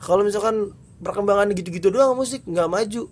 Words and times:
kalau 0.00 0.24
misalkan 0.24 0.72
perkembangan 1.04 1.52
gitu-gitu 1.52 1.92
doang 1.92 2.16
musik 2.16 2.40
nggak 2.48 2.70
maju. 2.72 3.04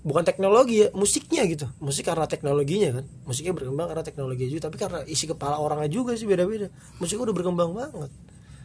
Bukan 0.00 0.24
teknologi 0.24 0.82
ya 0.82 0.88
musiknya 0.96 1.44
gitu. 1.46 1.66
Musik 1.78 2.08
karena 2.08 2.26
teknologinya 2.26 2.98
kan. 2.98 3.04
Musiknya 3.28 3.54
berkembang 3.54 3.86
karena 3.92 4.04
teknologi 4.04 4.44
juga 4.50 4.66
tapi 4.66 4.76
karena 4.80 5.00
isi 5.06 5.30
kepala 5.30 5.60
orangnya 5.60 5.92
juga 5.92 6.16
sih 6.18 6.26
beda-beda. 6.26 6.72
Musik 6.98 7.20
udah 7.20 7.34
berkembang 7.36 7.70
banget. 7.76 8.10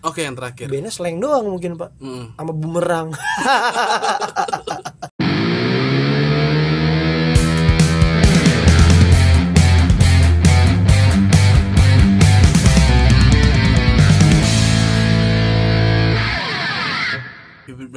Oke 0.06 0.22
yang 0.22 0.38
terakhir. 0.38 0.70
bandnya 0.70 0.94
slang 0.94 1.18
doang 1.18 1.50
mungkin 1.50 1.82
pak. 1.82 1.90
Mm. 1.98 2.38
sama 2.38 2.54
bumerang 2.54 3.10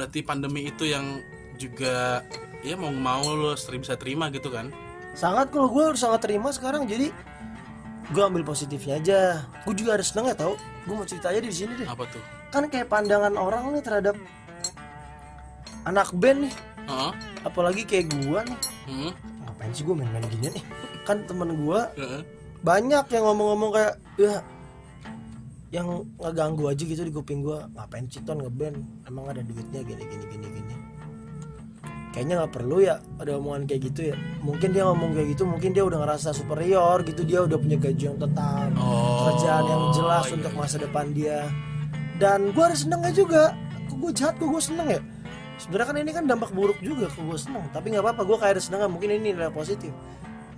Berarti 0.09 0.25
pandemi 0.25 0.65
itu 0.65 0.89
yang 0.89 1.21
juga 1.53 2.25
ya 2.65 2.73
mau 2.73 2.89
mau 2.89 3.21
lo 3.21 3.53
bisa 3.53 3.93
terima 3.93 4.33
gitu 4.33 4.49
kan? 4.49 4.73
sangat 5.13 5.53
kalau 5.53 5.69
gue 5.69 5.85
sangat 5.93 6.25
terima 6.25 6.49
sekarang 6.49 6.89
jadi 6.89 7.13
gue 8.09 8.23
ambil 8.25 8.41
positifnya 8.41 8.97
aja 8.97 9.19
gue 9.69 9.73
juga 9.77 10.01
harus 10.01 10.09
seneng 10.09 10.33
ya 10.33 10.37
tau 10.37 10.57
gue 10.57 10.95
mau 10.97 11.05
cerita 11.05 11.29
aja 11.29 11.37
di 11.37 11.53
sini 11.53 11.77
deh 11.77 11.85
Apa 11.85 12.09
tuh? 12.09 12.21
kan 12.49 12.65
kayak 12.65 12.89
pandangan 12.89 13.37
orang 13.37 13.69
nih 13.69 13.85
terhadap 13.85 14.17
anak 15.85 16.09
band 16.17 16.49
nih 16.49 16.53
Heeh. 16.89 17.11
apalagi 17.45 17.85
kayak 17.85 18.09
gua 18.17 18.41
nih 18.49 18.59
Hmm. 18.89 19.11
ngapain 19.45 19.69
sih 19.77 19.85
gue 19.85 19.93
main-main 19.93 20.25
gini 20.25 20.57
nih 20.57 20.63
kan 21.05 21.21
temen 21.29 21.53
gua 21.53 21.85
Heeh. 21.93 22.25
banyak 22.65 23.05
yang 23.13 23.23
ngomong-ngomong 23.29 23.77
kayak 23.77 23.93
ya 24.17 24.41
yang 25.69 26.05
ngeganggu 26.17 26.65
aja 26.65 26.81
gitu 26.81 27.01
di 27.05 27.13
kuping 27.13 27.45
gua. 27.45 27.69
Ngapain 27.77 28.09
citon 28.09 28.41
ngeband. 28.41 28.77
Emang 29.05 29.25
ada 29.29 29.41
duitnya 29.45 29.81
gini 29.85 30.03
gini 30.05 30.25
gini 30.25 30.47
gini. 30.49 30.75
Kayaknya 32.09 32.33
nggak 32.41 32.53
perlu 32.57 32.77
ya 32.81 32.97
ada 33.21 33.37
omongan 33.37 33.69
kayak 33.69 33.81
gitu 33.93 34.01
ya. 34.13 34.15
Mungkin 34.41 34.73
dia 34.73 34.83
ngomong 34.89 35.13
kayak 35.13 35.27
gitu 35.37 35.43
mungkin 35.45 35.69
dia 35.77 35.83
udah 35.85 35.99
ngerasa 36.01 36.33
superior 36.33 37.05
gitu. 37.05 37.21
Dia 37.21 37.45
udah 37.45 37.57
punya 37.61 37.77
gaji 37.77 38.03
yang 38.09 38.17
tetap 38.17 38.69
Oh. 38.81 39.29
kerjaan 39.29 39.63
yang 39.69 39.83
jelas 39.93 40.25
iya. 40.25 40.35
untuk 40.41 40.53
masa 40.57 40.75
depan 40.81 41.05
dia. 41.13 41.45
Dan 42.17 42.49
gue 42.49 42.63
harus 42.65 42.81
seneng 42.89 43.05
aja 43.05 43.13
juga. 43.13 43.43
Kok 43.93 43.97
gue 44.01 44.11
jahat 44.17 44.33
kok 44.41 44.49
gue 44.49 44.63
seneng 44.63 44.87
ya? 44.89 45.01
Sebenarnya 45.61 45.87
kan 45.91 45.97
ini 46.01 46.11
kan 46.15 46.23
dampak 46.25 46.49
buruk 46.55 46.79
juga 46.81 47.13
kok 47.13 47.21
gue 47.21 47.37
seneng. 47.37 47.61
Tapi 47.69 47.93
nggak 47.93 48.03
apa-apa 48.03 48.21
gue 48.25 48.37
kayak 48.41 48.53
ada 48.57 48.61
seneng 48.63 48.89
mungkin 48.89 49.13
ini 49.13 49.37
nilai 49.37 49.53
positif 49.53 49.93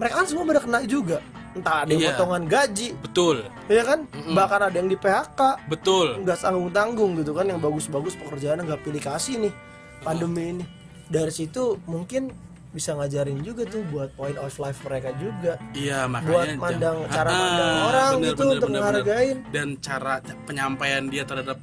mereka 0.01 0.13
kan 0.17 0.25
semua 0.25 0.43
pada 0.43 0.59
kena 0.59 0.79
juga. 0.83 1.21
Entah 1.51 1.83
ada 1.83 1.91
Iya. 1.91 2.15
potongan 2.15 2.43
gaji. 2.47 2.87
Betul. 2.97 3.37
ya 3.67 3.83
kan? 3.85 3.99
Bahkan 4.09 4.61
ada 4.65 4.75
yang 4.75 4.87
di 4.87 4.97
PHK 4.97 5.39
Betul. 5.69 6.07
nggak 6.19 6.37
tanggung 6.41 6.71
tanggung 6.71 7.11
gitu 7.15 7.31
kan. 7.31 7.45
Yang 7.45 7.59
bagus-bagus 7.61 8.17
pekerjaannya 8.17 8.65
nggak 8.65 8.81
pilih 8.81 8.99
kasih 8.99 9.35
nih. 9.37 9.53
Pandemi 10.01 10.57
ini. 10.57 10.65
Dari 11.05 11.29
situ 11.29 11.77
mungkin 11.85 12.33
bisa 12.71 12.95
ngajarin 12.95 13.43
juga 13.43 13.67
tuh 13.67 13.83
buat 13.85 14.15
point 14.15 14.39
of 14.39 14.55
life 14.57 14.79
mereka 14.81 15.11
juga. 15.13 15.59
Iya 15.71 16.07
buat 16.07 16.15
makanya 16.15 16.55
mandang 16.55 16.79
jangan- 16.97 17.11
cara 17.11 17.29
Ah, 17.29 17.35
mandang 17.35 17.71
orang 17.83 18.11
bener, 18.11 18.23
gitu 18.23 18.39
bener, 18.39 18.51
untuk 18.51 18.63
bener, 18.63 18.81
bener. 18.81 19.03
menghargain. 19.03 19.37
Dan 19.51 19.67
cara 19.77 20.13
penyampaian 20.41 21.03
dia 21.05 21.23
terhadap 21.23 21.57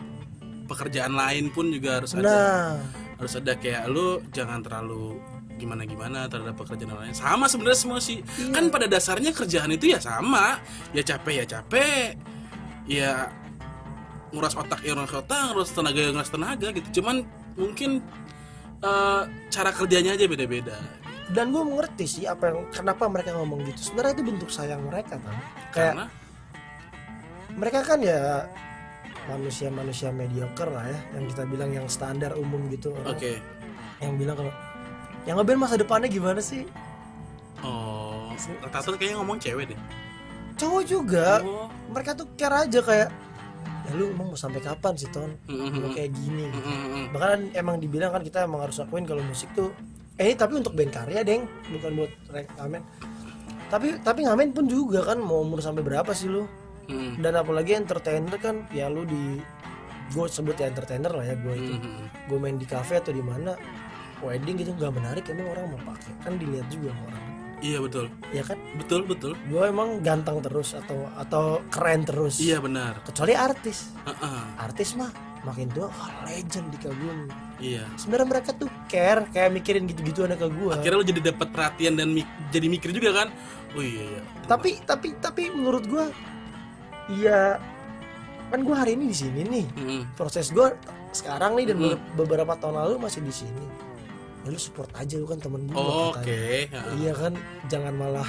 pekerjaan 0.66 1.12
lain 1.12 1.44
pun 1.48 1.72
juga 1.72 1.90
harus 1.96 2.12
ada. 2.12 2.22
Nah. 2.22 2.70
Harus 3.16 3.32
ada 3.34 3.52
kayak 3.56 3.88
lu 3.88 4.20
jangan 4.30 4.60
terlalu 4.60 5.16
gimana 5.58 5.82
gimana 5.82 6.30
terhadap 6.30 6.54
pekerjaan 6.54 6.94
lain. 6.94 7.14
Sama 7.14 7.50
sebenarnya 7.50 7.78
semua 7.78 7.98
sih. 7.98 8.22
Iya. 8.22 8.54
kan 8.54 8.64
pada 8.70 8.86
dasarnya 8.86 9.34
kerjaan 9.34 9.74
itu 9.74 9.90
ya 9.90 9.98
sama. 9.98 10.62
Ya 10.94 11.02
capek 11.02 11.42
ya 11.42 11.58
capek. 11.58 12.14
Ya 12.86 13.12
nguras 14.30 14.54
otak 14.54 14.80
ya 14.86 14.94
nguras 14.94 15.12
otak 15.12 15.52
nguras 15.52 15.70
tenaga 15.74 16.00
ya 16.00 16.10
nguras 16.14 16.30
tenaga 16.30 16.68
gitu. 16.70 17.02
Cuman 17.02 17.26
mungkin 17.58 18.00
eh, 18.80 19.22
cara 19.50 19.70
kerjanya 19.74 20.14
aja 20.14 20.24
beda-beda. 20.30 20.78
Dan 21.28 21.52
gue 21.52 21.60
mengerti 21.60 22.08
sih 22.08 22.24
apa 22.24 22.48
yang 22.48 22.58
kenapa 22.72 23.04
mereka 23.10 23.36
ngomong 23.36 23.66
gitu. 23.68 23.92
Sebenarnya 23.92 24.16
itu 24.16 24.24
bentuk 24.24 24.48
sayang 24.48 24.80
mereka 24.86 25.20
kan 25.20 25.36
kayak 25.74 25.92
karena? 25.92 26.06
mereka 27.58 27.80
kan 27.84 27.98
ya 28.00 28.48
manusia-manusia 29.28 30.08
mediocre 30.08 30.72
lah 30.72 30.88
ya 30.88 30.98
yang 31.20 31.24
kita 31.28 31.42
bilang 31.44 31.70
yang 31.76 31.86
standar 31.90 32.32
umum 32.32 32.64
gitu. 32.72 32.96
Oke. 33.04 33.36
Orang 33.36 33.58
yang 34.00 34.14
bilang 34.16 34.36
kalau 34.38 34.52
yang 35.28 35.36
ngeband 35.36 35.60
masa 35.60 35.76
depannya 35.76 36.08
gimana 36.08 36.40
sih? 36.40 36.64
Oh 37.60 37.88
rata-rata 38.62 38.96
kayaknya 38.96 39.16
ngomong 39.18 39.38
cewek 39.42 39.74
deh. 39.74 39.80
Cowok 40.58 40.82
juga. 40.86 41.42
Oh. 41.42 41.66
Mereka 41.90 42.14
tuh 42.14 42.26
care 42.38 42.66
aja 42.66 42.80
kayak 42.82 43.08
ya 43.88 43.92
lu 43.96 44.12
emang 44.12 44.36
mau 44.36 44.38
sampai 44.38 44.60
kapan 44.60 44.94
sih 45.00 45.08
ton? 45.08 45.32
Mm, 45.48 45.96
kayak 45.96 46.12
gini. 46.12 46.44
Bahkan 47.10 47.56
emang 47.56 47.80
dibilang 47.80 48.12
kan 48.12 48.22
kita 48.22 48.44
emang 48.44 48.68
harus 48.68 48.78
akuin 48.84 49.08
kalau 49.08 49.24
musik 49.24 49.48
tuh 49.56 49.72
eh 50.18 50.28
ini 50.28 50.36
tapi 50.36 50.60
untuk 50.60 50.76
band 50.76 50.92
karya 50.92 51.24
deng. 51.24 51.48
Bukan 51.72 51.90
buat 51.96 52.10
ngamen. 52.60 52.82
Tapi 53.68 54.00
tapi 54.04 54.20
ngamen 54.28 54.52
pun 54.52 54.64
juga 54.68 55.04
kan 55.04 55.18
mau 55.20 55.40
umur 55.40 55.64
sampai 55.64 55.82
berapa 55.82 56.10
sih 56.12 56.28
lu? 56.28 56.44
Mm, 56.88 57.20
dan 57.20 57.36
apalagi 57.36 57.76
entertainer 57.76 58.36
kan 58.40 58.64
ya 58.72 58.88
lu 58.88 59.04
di 59.04 59.40
gue 60.08 60.24
sebut 60.24 60.56
ya 60.56 60.72
entertainer 60.72 61.12
lah 61.12 61.24
ya 61.24 61.36
gue 61.36 61.54
itu. 61.56 61.74
Mm, 61.76 61.84
mm. 61.84 62.06
gue 62.28 62.38
main 62.40 62.56
di 62.56 62.66
cafe 62.68 63.00
atau 63.00 63.12
di 63.12 63.24
mana 63.24 63.56
wedding 64.20 64.56
gitu 64.56 64.70
nggak 64.72 64.92
menarik 64.92 65.24
emang 65.26 65.48
orang 65.48 65.64
mau 65.70 65.82
pakai. 65.88 66.12
Kan 66.20 66.36
dilihat 66.36 66.66
juga 66.68 66.90
orang. 66.96 67.24
Iya 67.58 67.78
betul. 67.82 68.06
Ya 68.30 68.42
kan? 68.42 68.54
Betul 68.74 69.02
betul. 69.02 69.32
Gue 69.44 69.62
emang 69.64 69.98
ganteng 69.98 70.38
terus 70.38 70.72
atau 70.72 71.10
atau 71.14 71.44
keren 71.68 72.02
terus. 72.02 72.38
Iya 72.38 72.58
benar. 72.58 73.02
Kecuali 73.02 73.34
artis. 73.34 73.90
Heeh. 74.02 74.42
artis 74.58 74.94
mah 74.94 75.10
makin 75.38 75.70
tua 75.70 75.86
wah 75.86 76.10
legend 76.24 76.66
dikagumi 76.68 77.30
iya. 77.58 77.86
Sebenarnya 77.94 78.26
mereka 78.28 78.50
tuh 78.52 78.66
care 78.86 79.22
kayak 79.28 79.54
mikirin 79.54 79.86
gitu-gituan 79.86 80.34
ke 80.34 80.44
gue 80.44 80.74
akhirnya 80.74 80.98
lo 80.98 81.06
jadi 81.06 81.20
dapat 81.30 81.48
perhatian 81.48 81.94
dan 81.94 82.10
mik- 82.10 82.50
jadi 82.50 82.66
mikir 82.66 82.90
juga 82.90 83.14
kan? 83.14 83.28
Oh 83.72 83.80
iya 83.80 84.02
iya. 84.04 84.20
Tapi 84.44 84.82
tapi 84.82 85.14
tapi 85.16 85.48
menurut 85.48 85.86
gue 85.86 86.04
iya 87.14 87.56
kan 88.48 88.60
gue 88.60 88.72
hari 88.72 88.96
ini 88.96 89.08
di 89.08 89.16
sini 89.16 89.40
nih. 89.42 89.66
Mm-mm. 89.74 90.02
proses 90.14 90.50
gue 90.50 90.68
sekarang 91.10 91.54
nih 91.54 91.70
dan 91.70 91.76
Hmm. 91.76 91.86
be- 91.88 92.02
beberapa 92.18 92.52
tahun 92.54 92.74
lalu 92.76 92.94
masih 93.00 93.22
di 93.22 93.32
sini 93.32 93.64
ya 94.38 94.48
lu 94.48 94.56
support 94.56 94.90
aja 94.92 95.14
lu 95.14 95.24
kan 95.24 95.38
temen 95.38 95.64
gue 95.64 95.74
Oh, 95.74 96.10
oke 96.10 96.42
Ha. 96.68 96.80
iya 96.96 97.12
kan 97.12 97.32
jangan 97.66 97.94
malah 97.94 98.28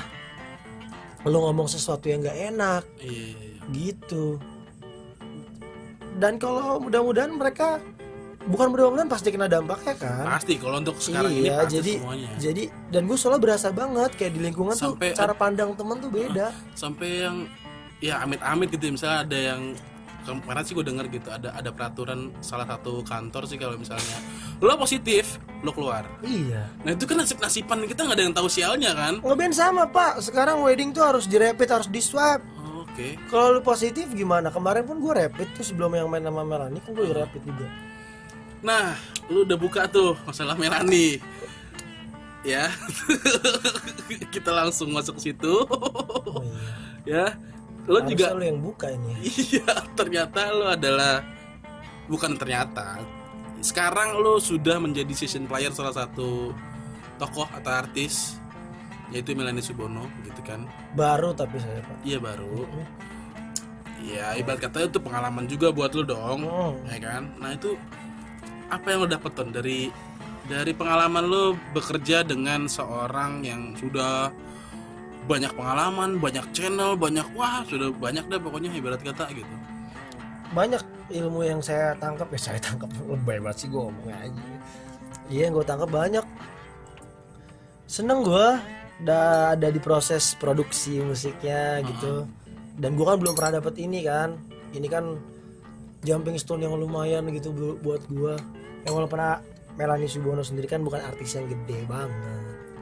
lu 1.21 1.35
ngomong 1.37 1.67
sesuatu 1.67 2.07
yang 2.07 2.23
nggak 2.23 2.39
enak. 2.49 2.83
Iya 2.97 3.11
iya, 3.11 3.35
iya. 3.35 3.61
gitu. 3.69 4.39
Dan 6.15 6.35
kalau 6.35 6.79
mudah-mudahan 6.79 7.31
mereka 7.31 7.79
bukan 8.47 8.71
mudah-mudahan 8.71 9.07
pasti 9.07 9.29
kena 9.29 9.47
dampaknya 9.47 9.95
kan? 9.95 10.25
Pasti 10.35 10.55
kalau 10.55 10.79
untuk 10.79 10.95
sekarang 10.97 11.31
ini 11.31 11.47
iya 11.47 11.59
pasti 11.59 11.75
jadi 11.75 11.93
semuanya. 11.99 12.29
jadi 12.39 12.63
dan 12.89 13.01
gue 13.03 13.17
soalnya 13.19 13.41
berasa 13.43 13.67
banget 13.69 14.11
kayak 14.15 14.31
di 14.31 14.41
lingkungan 14.41 14.75
Sampai 14.75 15.11
tuh 15.11 15.19
cara 15.19 15.33
pandang 15.35 15.75
temen 15.75 15.97
tuh 15.99 16.11
beda. 16.11 16.47
Sampai 16.71 17.09
yang 17.23 17.37
ya 17.99 18.23
amit-amit 18.23 18.67
gitu 18.71 18.83
ya, 18.87 18.91
misalnya 18.95 19.19
ada 19.27 19.37
yang 19.37 19.61
kemarin 20.25 20.63
sih 20.65 20.73
gue 20.75 20.85
denger 20.85 21.05
gitu 21.11 21.29
ada 21.31 21.55
ada 21.55 21.69
peraturan 21.71 22.33
salah 22.43 22.67
satu 22.67 23.01
kantor 23.03 23.43
sih 23.47 23.57
kalau 23.59 23.75
misalnya 23.79 24.17
lo 24.59 24.75
positif 24.75 25.39
lo 25.63 25.71
keluar 25.71 26.07
iya 26.23 26.67
nah 26.83 26.95
itu 26.95 27.03
kan 27.07 27.23
nasib 27.23 27.39
nasiban 27.39 27.83
kita 27.87 28.07
nggak 28.07 28.17
ada 28.19 28.23
yang 28.23 28.35
tahu 28.35 28.47
sialnya 28.51 28.91
kan 28.95 29.23
ngeband 29.23 29.55
sama 29.55 29.87
pak 29.87 30.19
sekarang 30.19 30.59
wedding 30.63 30.91
tuh 30.91 31.03
harus 31.03 31.25
direpit 31.25 31.71
harus 31.71 31.87
di 31.87 32.03
swab 32.03 32.43
oke 32.79 33.07
kalau 33.31 33.57
lu 33.57 33.61
positif 33.63 34.11
gimana 34.11 34.51
kemarin 34.51 34.83
pun 34.83 34.99
gue 34.99 35.13
rapid 35.15 35.47
tuh 35.55 35.63
sebelum 35.63 35.95
yang 35.95 36.07
main 36.11 36.23
sama 36.23 36.43
Melani 36.43 36.79
kan 36.83 36.91
gue 36.91 37.07
rapid 37.09 37.43
juga 37.47 37.67
Nah, 38.59 38.95
lu 39.31 39.47
udah 39.47 39.55
buka 39.55 39.87
tuh 39.87 40.19
masalah 40.27 40.55
Melani. 40.59 41.19
Ya. 42.43 42.67
Kita 44.35 44.51
langsung 44.51 44.91
masuk 44.91 45.19
ke 45.19 45.31
situ. 45.31 45.53
oh, 45.67 46.43
iya. 47.07 47.31
ya. 47.31 47.58
Harusnya 47.89 48.13
juga 48.13 48.37
lu 48.37 48.43
yang 48.45 48.59
buka 48.61 48.87
ini 48.93 49.07
ya. 49.09 49.19
iya, 49.49 49.73
ternyata 49.97 50.39
lu 50.53 50.65
adalah 50.69 51.25
bukan 52.05 52.37
ternyata. 52.37 53.01
Sekarang 53.59 54.21
lu 54.21 54.37
sudah 54.37 54.77
menjadi 54.77 55.09
season 55.11 55.49
player 55.49 55.73
salah 55.73 55.91
satu 55.91 56.53
tokoh 57.17 57.49
atau 57.49 57.71
artis 57.73 58.37
yaitu 59.09 59.33
Melani 59.33 59.59
Subono 59.59 60.05
gitu 60.21 60.37
kan. 60.45 60.69
baru 60.93 61.33
tapi 61.33 61.57
saya 61.57 61.81
pak 61.81 61.97
Iya 62.05 62.21
baru. 62.21 62.69
Ya 63.99 64.31
ibarat 64.37 64.63
kata 64.63 64.87
itu 64.87 65.01
pengalaman 65.01 65.43
juga 65.43 65.73
buat 65.73 65.91
lu 65.91 66.05
dong, 66.05 66.47
Hmm. 66.47 66.87
ya 66.87 66.97
kan? 67.01 67.23
Nah 67.35 67.51
itu 67.51 67.75
apa 68.69 68.85
yang 68.87 69.03
lo 69.03 69.07
dapet 69.09 69.31
Ton 69.33 69.49
dari 69.51 69.89
dari 70.45 70.71
pengalaman 70.71 71.25
lo 71.25 71.51
bekerja 71.73 72.23
dengan 72.23 72.63
seorang 72.65 73.43
yang 73.43 73.75
sudah 73.75 74.31
banyak 75.29 75.51
pengalaman, 75.53 76.17
banyak 76.17 76.45
channel, 76.57 76.97
banyak 76.97 77.27
wah 77.37 77.61
sudah 77.69 77.93
banyak 77.93 78.25
deh 78.25 78.41
pokoknya 78.41 78.73
ibarat 78.73 79.01
kata 79.05 79.29
gitu. 79.29 79.55
banyak 80.49 80.81
ilmu 81.13 81.45
yang 81.45 81.61
saya 81.61 81.93
tangkap 82.01 82.25
ya 82.33 82.39
saya 82.41 82.57
tangkap 82.57 82.89
lebay 83.13 83.37
banget 83.37 83.57
sih 83.61 83.67
gue 83.69 83.77
ngomongnya 83.77 84.17
aja 84.17 84.43
iya 85.29 85.45
yang 85.45 85.53
gue 85.53 85.65
tangkap 85.65 85.89
banyak. 85.93 86.25
Seneng 87.85 88.25
gue 88.25 88.47
udah 89.05 89.53
ada 89.53 89.67
di 89.69 89.77
proses 89.77 90.33
produksi 90.41 90.97
musiknya 91.05 91.85
gitu. 91.85 92.25
Dan 92.77 92.97
gue 92.97 93.05
kan 93.05 93.21
belum 93.21 93.37
pernah 93.37 93.61
dapet 93.61 93.77
ini 93.77 94.01
kan. 94.01 94.37
Ini 94.73 94.87
kan 94.89 95.17
jumping 96.01 96.37
stone 96.41 96.65
yang 96.65 96.73
lumayan 96.77 97.29
gitu 97.29 97.53
bu- 97.53 97.77
buat 97.81 98.01
gua. 98.09 98.37
Yang 98.85 98.93
walaupun 98.93 99.21
Melanie 99.77 100.09
Subono 100.09 100.41
sendiri 100.45 100.69
kan 100.69 100.81
bukan 100.81 101.01
artis 101.01 101.37
yang 101.37 101.49
gede 101.49 101.85
banget 101.85 102.38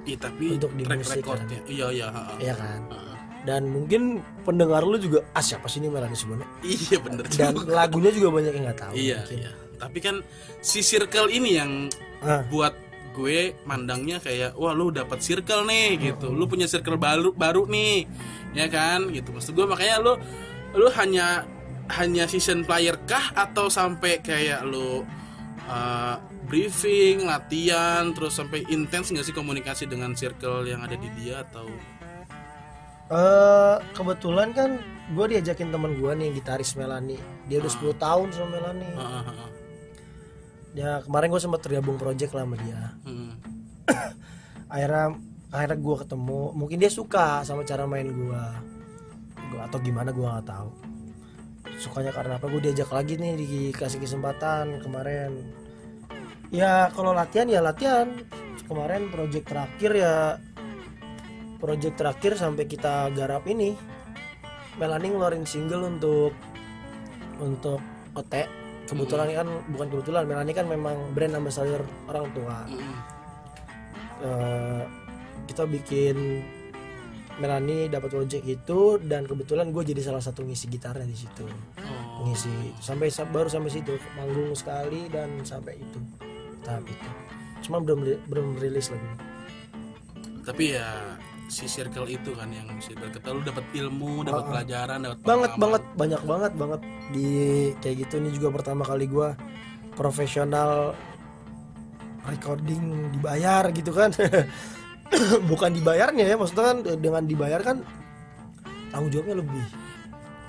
Iya 0.08 0.18
tapi 0.18 0.56
Untuk 0.56 0.72
di 0.72 0.82
track 0.82 1.00
musik 1.00 1.20
recordnya. 1.20 1.60
Iya 1.68 1.86
iya 1.92 2.08
ha, 2.08 2.22
ha. 2.24 2.34
ya 2.40 2.56
kan? 2.56 2.82
Ha. 2.88 3.00
dan 3.44 3.64
mungkin 3.64 4.02
pendengar 4.44 4.84
lu 4.84 4.96
juga 4.98 5.24
ah 5.32 5.40
siapa 5.40 5.68
sih 5.68 5.80
ini 5.80 5.88
Melanie 5.88 6.16
Subono 6.16 6.44
iya 6.62 7.00
bener 7.00 7.24
dan 7.32 7.56
juga. 7.56 7.72
lagunya 7.74 8.12
juga 8.12 8.28
banyak 8.30 8.52
yang 8.52 8.66
nggak 8.66 8.80
tahu 8.82 8.94
iya 8.94 9.18
mungkin. 9.22 9.38
iya. 9.40 9.52
Tapi 9.78 9.98
kan 10.00 10.16
si 10.60 10.80
circle 10.82 11.30
ini 11.30 11.50
yang 11.54 11.72
Ah, 12.18 12.42
buat 12.44 12.74
gue 13.14 13.56
mandangnya 13.64 14.18
kayak 14.18 14.52
wah 14.54 14.74
lu 14.74 14.90
dapat 14.90 15.22
circle 15.22 15.64
nih 15.64 15.96
gitu. 16.02 16.28
Lu 16.30 16.44
punya 16.44 16.66
circle 16.66 16.98
baru 16.98 17.32
baru 17.32 17.64
nih 17.66 18.04
ya 18.52 18.68
kan? 18.68 19.08
Gitu. 19.08 19.30
Maksud 19.30 19.54
gue 19.54 19.64
makanya 19.64 20.02
lu 20.02 20.14
lu 20.74 20.88
hanya 20.94 21.46
hanya 21.90 22.28
season 22.28 22.62
player 22.62 23.00
kah 23.06 23.32
atau 23.32 23.70
sampai 23.70 24.20
kayak 24.20 24.66
lu 24.66 25.06
uh, 25.66 26.16
briefing 26.48 27.28
latihan 27.28 28.16
terus 28.16 28.40
sampai 28.40 28.64
intens 28.72 29.12
nggak 29.12 29.28
sih 29.28 29.36
komunikasi 29.36 29.84
dengan 29.86 30.16
circle 30.16 30.64
yang 30.64 30.80
ada 30.82 30.96
di 30.96 31.12
dia 31.20 31.44
atau? 31.44 31.68
Eh, 33.08 33.76
kebetulan 33.96 34.52
kan 34.52 34.80
gue 35.16 35.26
diajakin 35.32 35.72
temen 35.72 35.96
gue 35.96 36.12
nih 36.12 36.30
gitaris 36.40 36.76
Melanie. 36.76 37.20
Dia 37.48 37.64
udah 37.64 37.72
10 37.72 37.96
tahun 37.96 38.28
sama 38.36 38.48
Melanie. 38.60 38.94
Ah, 39.00 39.24
ah, 39.24 39.30
ah. 39.32 39.50
ya 40.76 40.92
kemarin 41.04 41.32
gue 41.32 41.42
sempat 41.44 41.64
tergabung 41.64 41.96
project 41.96 42.36
lah 42.36 42.44
sama 42.44 42.56
dia. 42.60 42.82
Hmm. 43.08 43.32
akhirnya 44.74 45.16
akhirnya 45.52 45.78
gue 45.80 45.96
ketemu. 46.04 46.42
Mungkin 46.52 46.78
dia 46.80 46.92
suka 46.92 47.44
sama 47.48 47.64
cara 47.64 47.88
main 47.88 48.08
gue 48.12 48.44
gua 49.48 49.64
atau 49.72 49.80
gimana 49.80 50.12
gue 50.12 50.28
nggak 50.28 50.48
tahu. 50.48 50.72
Sukanya 51.80 52.12
karena 52.12 52.36
apa? 52.36 52.52
Gue 52.52 52.60
diajak 52.60 52.92
lagi 52.92 53.16
nih 53.16 53.40
dikasih 53.40 54.04
kesempatan 54.04 54.84
kemarin 54.84 55.48
ya 56.50 56.90
kalau 56.94 57.12
latihan 57.12 57.48
ya 57.48 57.60
latihan. 57.60 58.08
Kemarin 58.68 59.08
project 59.08 59.48
terakhir 59.48 59.92
ya 59.96 60.14
project 61.58 61.96
terakhir 61.96 62.36
sampai 62.36 62.68
kita 62.68 63.08
garap 63.16 63.48
ini 63.48 63.72
Melanie 64.76 65.10
ngeluarin 65.10 65.48
single 65.48 65.88
untuk 65.88 66.36
untuk 67.40 67.80
OT 68.12 68.34
kebetulan 68.88 69.32
kan 69.32 69.48
bukan 69.72 69.88
kebetulan 69.88 70.24
Melanie 70.28 70.52
kan 70.52 70.68
memang 70.68 71.16
brand 71.16 71.40
ambassador 71.40 71.80
orang 72.12 72.28
tua. 72.36 72.58
Eh, 74.20 74.84
kita 75.48 75.64
bikin 75.64 76.44
Melanie 77.38 77.88
dapat 77.88 78.10
project 78.12 78.44
itu 78.44 78.98
dan 79.00 79.24
kebetulan 79.24 79.70
gue 79.72 79.84
jadi 79.86 80.02
salah 80.02 80.22
satu 80.22 80.42
ngisi 80.44 80.68
gitarnya 80.68 81.08
di 81.08 81.18
situ. 81.18 81.46
Oh. 82.18 82.26
ngisi 82.26 82.74
sampai 82.82 83.14
sa- 83.14 83.30
baru 83.30 83.46
sampai 83.46 83.70
situ 83.70 83.94
manggung 84.18 84.58
sekali 84.58 85.06
dan 85.08 85.46
sampai 85.46 85.78
itu 85.78 86.02
tahap 86.68 86.84
itu. 86.84 87.10
Cuma 87.64 87.80
belum 87.80 88.00
belum 88.28 88.48
rilis 88.60 88.92
lagi. 88.92 89.08
Tapi 90.44 90.76
ya 90.76 90.88
si 91.48 91.64
circle 91.64 92.12
itu 92.12 92.36
kan 92.36 92.52
yang 92.52 92.68
bisa 92.76 92.92
berkata 93.00 93.32
lu 93.32 93.40
dapat 93.40 93.64
ilmu 93.72 94.28
dapat 94.28 94.44
ah. 94.44 94.50
pelajaran 94.52 94.98
dapat 95.00 95.20
banget 95.24 95.52
banget 95.56 95.84
banyak 95.96 96.22
banget 96.28 96.54
banget. 96.60 96.82
Di 97.16 97.30
kayak 97.80 97.96
gitu 98.04 98.14
ini 98.20 98.30
juga 98.36 98.52
pertama 98.52 98.84
kali 98.84 99.08
gue 99.08 99.30
profesional 99.96 100.92
recording 102.28 103.16
dibayar 103.16 103.64
gitu 103.72 103.96
kan. 103.96 104.12
Bukan 105.50 105.72
dibayarnya 105.72 106.28
ya 106.28 106.36
maksudnya 106.36 106.76
kan 106.76 106.78
dengan 107.00 107.24
dibayar 107.24 107.64
kan 107.64 107.80
tanggung 108.92 109.12
jawabnya 109.16 109.40
lebih. 109.40 109.66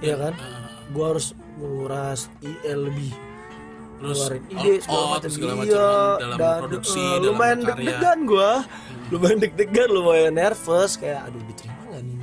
Ya 0.03 0.15
kan? 0.19 0.35
Ah, 0.35 0.71
gue 0.91 1.05
harus 1.07 1.35
menguras 1.59 2.31
IL 2.43 2.87
lebih 2.91 3.28
terus 3.99 4.19
ngeluarin 4.19 4.43
ide 4.49 4.73
segala 4.81 5.03
out, 5.03 5.11
macam. 5.11 5.31
segala 5.31 5.53
iya, 5.53 5.59
macam 5.59 6.19
dalam 6.19 6.39
dan, 6.39 6.59
produksi 6.63 7.05
dalam 7.05 7.25
lumayan 7.27 7.59
deg-degan 7.67 8.19
gue 8.25 8.51
lumayan 9.11 9.39
deg-degan 9.43 9.89
lumayan 9.91 10.33
nervous. 10.39 10.93
Kayak 10.95 11.21
aduh 11.27 11.43
diterima 11.45 11.83
nggak 11.91 12.03
nih 12.07 12.17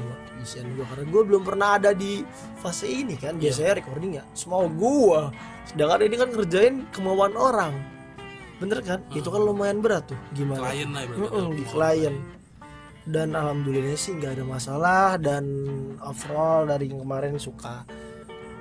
isian 0.46 0.68
gue 0.78 0.86
karena 0.86 1.06
gue 1.10 1.22
belum 1.26 1.42
pernah 1.42 1.70
ada 1.82 1.92
di 1.92 2.22
fase 2.62 2.86
ini 2.86 3.18
kan. 3.18 3.36
Iya. 3.36 3.50
biasanya 3.50 3.74
recording 3.82 4.12
ya 4.22 4.24
semau 4.38 4.70
gue 4.70 5.22
sedangkan 5.74 6.00
ini 6.06 6.16
kan 6.16 6.30
ngerjain 6.32 6.76
kemauan 6.94 7.34
orang. 7.36 7.74
Bener 8.56 8.80
kan? 8.80 9.04
Itu 9.12 9.28
kan 9.34 9.42
lumayan 9.44 9.84
berat 9.84 10.08
tuh. 10.08 10.20
Gimana? 10.32 10.72
Klien 10.72 10.90
lah 10.96 11.04
Mm-mm, 11.12 11.28
dalam 11.28 11.52
di 11.60 11.64
semua. 11.68 11.92
klien. 11.92 12.16
Dan 13.06 13.28
alhamdulillah 13.36 14.00
sih 14.00 14.16
nggak 14.16 14.40
ada 14.40 14.46
masalah. 14.48 15.20
Dan 15.20 15.44
overall 16.00 16.64
dari 16.64 16.88
yang 16.88 17.04
kemarin 17.04 17.36
suka 17.36 17.84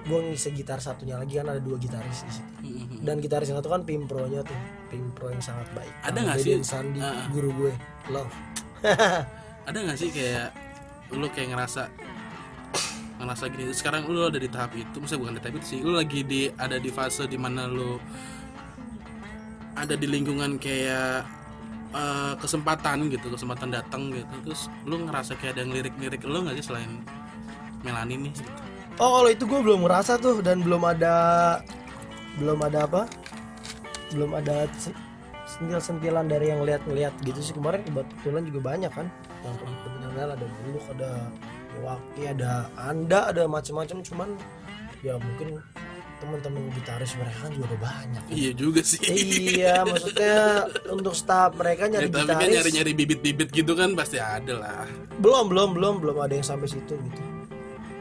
gue 0.04 0.18
ngisi 0.20 0.52
gitar 0.52 0.78
satunya 0.78 1.16
lagi 1.16 1.34
kan 1.34 1.48
ada 1.48 1.58
dua 1.58 1.80
gitaris 1.80 2.22
di 2.22 2.32
situ 2.32 2.50
Mm-mm. 2.60 3.00
dan 3.00 3.16
gitaris 3.18 3.48
yang 3.48 3.58
satu 3.58 3.72
kan 3.72 3.82
Pimpro 3.82 4.28
nya 4.28 4.44
tuh 4.44 4.56
Pimpro 4.86 5.32
yang 5.32 5.40
sangat 5.40 5.64
baik 5.72 5.88
Ada 6.04 6.18
nggak 6.20 6.36
sih? 6.38 6.60
Sandi 6.60 7.00
Ah. 7.00 7.24
guru 7.28 7.50
gue 7.54 7.72
love 8.08 8.28
ada 9.68 9.78
nggak 9.80 9.96
sih 9.96 10.08
kayak 10.08 10.52
lu 11.10 11.24
kayak 11.28 11.56
ngerasa 11.56 11.88
ngerasa 13.16 13.44
gini 13.48 13.72
sekarang 13.72 14.04
lu 14.04 14.28
ada 14.28 14.36
di 14.36 14.50
tahap 14.50 14.76
itu 14.76 14.96
misalnya 14.98 15.20
bukan 15.24 15.34
di 15.36 15.40
tahap 15.40 15.54
itu 15.56 15.66
sih 15.66 15.80
lu 15.80 15.92
lagi 15.94 16.20
di 16.20 16.40
ada 16.52 16.76
di 16.76 16.90
fase 16.90 17.24
di 17.24 17.38
mana 17.40 17.64
lu 17.64 17.96
ada 19.74 19.94
di 19.94 20.04
lingkungan 20.04 20.60
kayak 20.60 21.24
eh, 21.92 22.34
kesempatan 22.36 23.08
gitu 23.08 23.32
kesempatan 23.32 23.72
datang 23.72 24.12
gitu 24.12 24.34
terus 24.44 24.68
lu 24.84 25.00
ngerasa 25.02 25.38
kayak 25.38 25.56
ada 25.56 25.60
yang 25.64 25.72
lirik-lirik 25.72 26.20
lu 26.22 26.44
nggak 26.44 26.60
sih 26.60 26.66
selain 26.68 27.00
Melanie 27.80 28.16
nih 28.18 28.32
gitu. 28.36 28.52
Oh 28.96 29.10
kalau 29.14 29.28
itu 29.28 29.44
gue 29.44 29.60
belum 29.60 29.80
ngerasa 29.84 30.18
tuh 30.18 30.40
dan 30.40 30.60
belum 30.60 30.82
ada 30.84 31.14
belum 32.36 32.58
ada 32.60 32.86
apa? 32.86 33.02
Belum 34.10 34.30
ada 34.32 34.66
sen- 34.74 34.96
sentil-sentilan 35.46 36.26
dari 36.26 36.50
yang 36.50 36.62
lihat-lihat 36.62 37.14
gitu 37.22 37.38
sih. 37.40 37.54
Kemarin 37.54 37.82
kebetulan 37.82 38.42
juga 38.46 38.60
banyak 38.64 38.90
kan? 38.90 39.06
Yang 39.42 39.56
kebetulan 39.60 40.28
ada 40.30 40.46
buluk 40.62 40.84
ada 40.90 41.10
Waki 41.74 42.22
ada 42.24 42.70
anda 42.78 43.26
ada 43.28 43.50
macam-macam 43.50 43.98
cuman 44.00 44.28
ya 45.02 45.18
mungkin 45.18 45.58
teman-teman 46.22 46.70
gitaris 46.72 47.12
mereka 47.18 47.38
kan 47.42 47.50
juga 47.52 47.66
udah 47.66 47.80
banyak. 47.82 48.22
Kan. 48.24 48.30
iya 48.32 48.50
juga 48.54 48.80
sih. 48.80 49.02
Iya 49.58 49.82
maksudnya 49.82 50.36
untuk 50.88 51.12
staff 51.12 51.52
mereka 51.58 51.90
Ya, 51.90 51.98
nyari 51.98 52.08
tapi 52.08 52.14
kan 52.14 52.26
gitaris. 52.30 52.54
nyari-nyari 52.56 52.92
bibit-bibit 52.94 53.48
gitu 53.50 53.74
kan 53.74 53.92
pasti 53.92 54.16
ada 54.16 54.54
lah. 54.54 54.86
Belum 55.18 55.50
belum 55.50 55.74
belum 55.74 55.94
belum 55.98 56.16
ada 56.18 56.32
yang 56.32 56.46
sampai 56.46 56.70
situ 56.70 56.94
gitu 56.94 57.22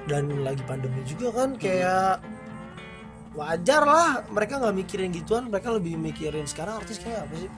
dan 0.08 0.28
lagi 0.44 0.64
pandemi 0.68 1.00
juga 1.08 1.32
kan 1.32 1.56
kayak 1.56 2.20
wajar 3.34 3.82
lah 3.82 4.10
mereka 4.30 4.62
nggak 4.62 4.76
mikirin 4.78 5.10
gituan 5.10 5.50
mereka 5.50 5.74
lebih 5.74 5.98
mikirin 5.98 6.46
sekarang 6.46 6.84
artis 6.84 7.02
kayak 7.02 7.26
apa 7.26 7.36
sih? 7.40 7.52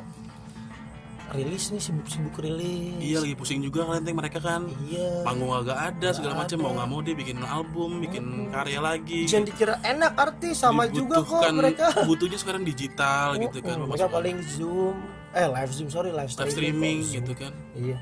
Rilis 1.35 1.67
nih 1.73 1.81
sibuk-sibuk 1.83 2.37
rilis. 2.39 2.95
Iya 3.01 3.17
lagi 3.25 3.35
pusing 3.35 3.59
juga 3.59 3.83
kan 3.91 4.07
mereka 4.07 4.39
kan. 4.39 4.71
Iya. 4.87 5.25
Panggung 5.25 5.51
agak 5.51 5.75
ada 5.75 6.15
segala 6.15 6.45
macam 6.45 6.57
mau 6.63 6.71
nggak 6.77 6.87
mau 6.87 6.99
dia 7.03 7.15
bikin 7.17 7.43
album 7.43 7.99
bikin 7.99 8.53
karya 8.55 8.79
lagi. 8.79 9.27
Jangan 9.27 9.45
dikira 9.49 9.75
enak 9.83 10.13
artis 10.15 10.63
sama 10.63 10.87
juga 10.87 11.25
kok 11.25 11.43
mereka. 11.51 11.91
butuhnya 12.07 12.39
sekarang 12.39 12.63
digital 12.63 13.35
gitu 13.41 13.59
kan 13.59 13.83
mereka 13.83 14.07
paling 14.07 14.37
zoom 14.47 14.95
eh 15.35 15.49
live 15.49 15.73
zoom 15.75 15.91
sorry 15.91 16.15
live 16.15 16.31
live 16.31 16.31
streaming, 16.31 16.55
streaming 16.55 16.97
Zoom. 17.03 17.15
gitu 17.19 17.31
kan. 17.35 17.51
Iya. 17.75 17.97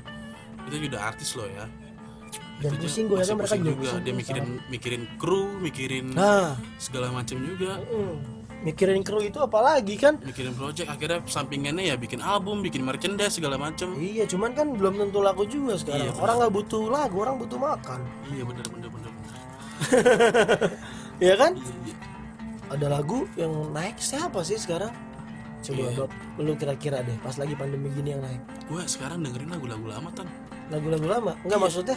Itu 0.70 0.76
juga 0.78 0.98
artis 1.02 1.34
loh 1.34 1.48
ya 1.50 1.66
dan 2.54 2.70
Itu 2.70 2.86
pusing 2.86 3.06
gue 3.06 3.18
ya 3.18 3.24
kan 3.24 3.36
mereka 3.36 3.56
juga 3.56 3.66
juga 3.66 3.80
pusing 3.82 4.02
dia 4.02 4.14
mikirin 4.14 4.46
mikirin 4.68 5.02
kru 5.16 5.42
mikirin 5.58 6.06
nah 6.12 6.54
segala 6.78 7.10
macam 7.10 7.36
juga 7.38 7.82
mm, 7.82 8.14
mikirin 8.62 9.00
kru 9.02 9.18
itu 9.20 9.38
apalagi 9.38 9.94
kan 9.94 10.16
mikirin 10.22 10.54
project 10.54 10.88
akhirnya 10.88 11.20
sampingannya 11.26 11.90
ya 11.90 11.96
bikin 11.96 12.22
album 12.22 12.62
bikin 12.62 12.80
merchandise 12.80 13.36
segala 13.36 13.58
macam 13.58 13.92
Iya, 13.94 14.24
cuman 14.24 14.54
kan 14.54 14.72
belum 14.72 14.96
tentu 14.96 15.20
laku 15.20 15.44
juga 15.44 15.76
sekarang. 15.76 16.08
Iya, 16.08 16.12
orang 16.16 16.34
nggak 16.40 16.52
butuh 16.54 16.82
lagu, 16.88 17.16
orang 17.20 17.36
butuh 17.36 17.58
makan. 17.58 18.00
iya 18.30 18.42
bener 18.42 18.66
bener 18.70 18.88
bener 18.88 19.10
Iya 21.24 21.34
kan? 21.36 21.52
Iya, 21.54 21.74
iya. 21.84 21.96
Ada 22.70 22.86
lagu 22.90 23.28
yang 23.34 23.52
naik 23.70 24.00
siapa 24.00 24.40
sih 24.42 24.56
sekarang? 24.56 24.90
Coba 25.60 25.80
Iya. 25.82 25.96
Dot, 25.96 26.10
lu 26.38 26.52
kira-kira 26.54 26.98
deh 27.00 27.16
pas 27.20 27.36
lagi 27.36 27.54
pandemi 27.54 27.88
gini 27.90 28.12
yang 28.12 28.22
naik. 28.22 28.40
gue 28.64 28.82
sekarang 28.86 29.20
dengerin 29.20 29.50
lagu-lagu 29.50 29.86
lama 29.86 30.08
tan 30.10 30.28
Lagu-lagu 30.72 31.04
lama. 31.04 31.32
Enggak 31.44 31.58
Iya. 31.58 31.64
maksudnya 31.68 31.96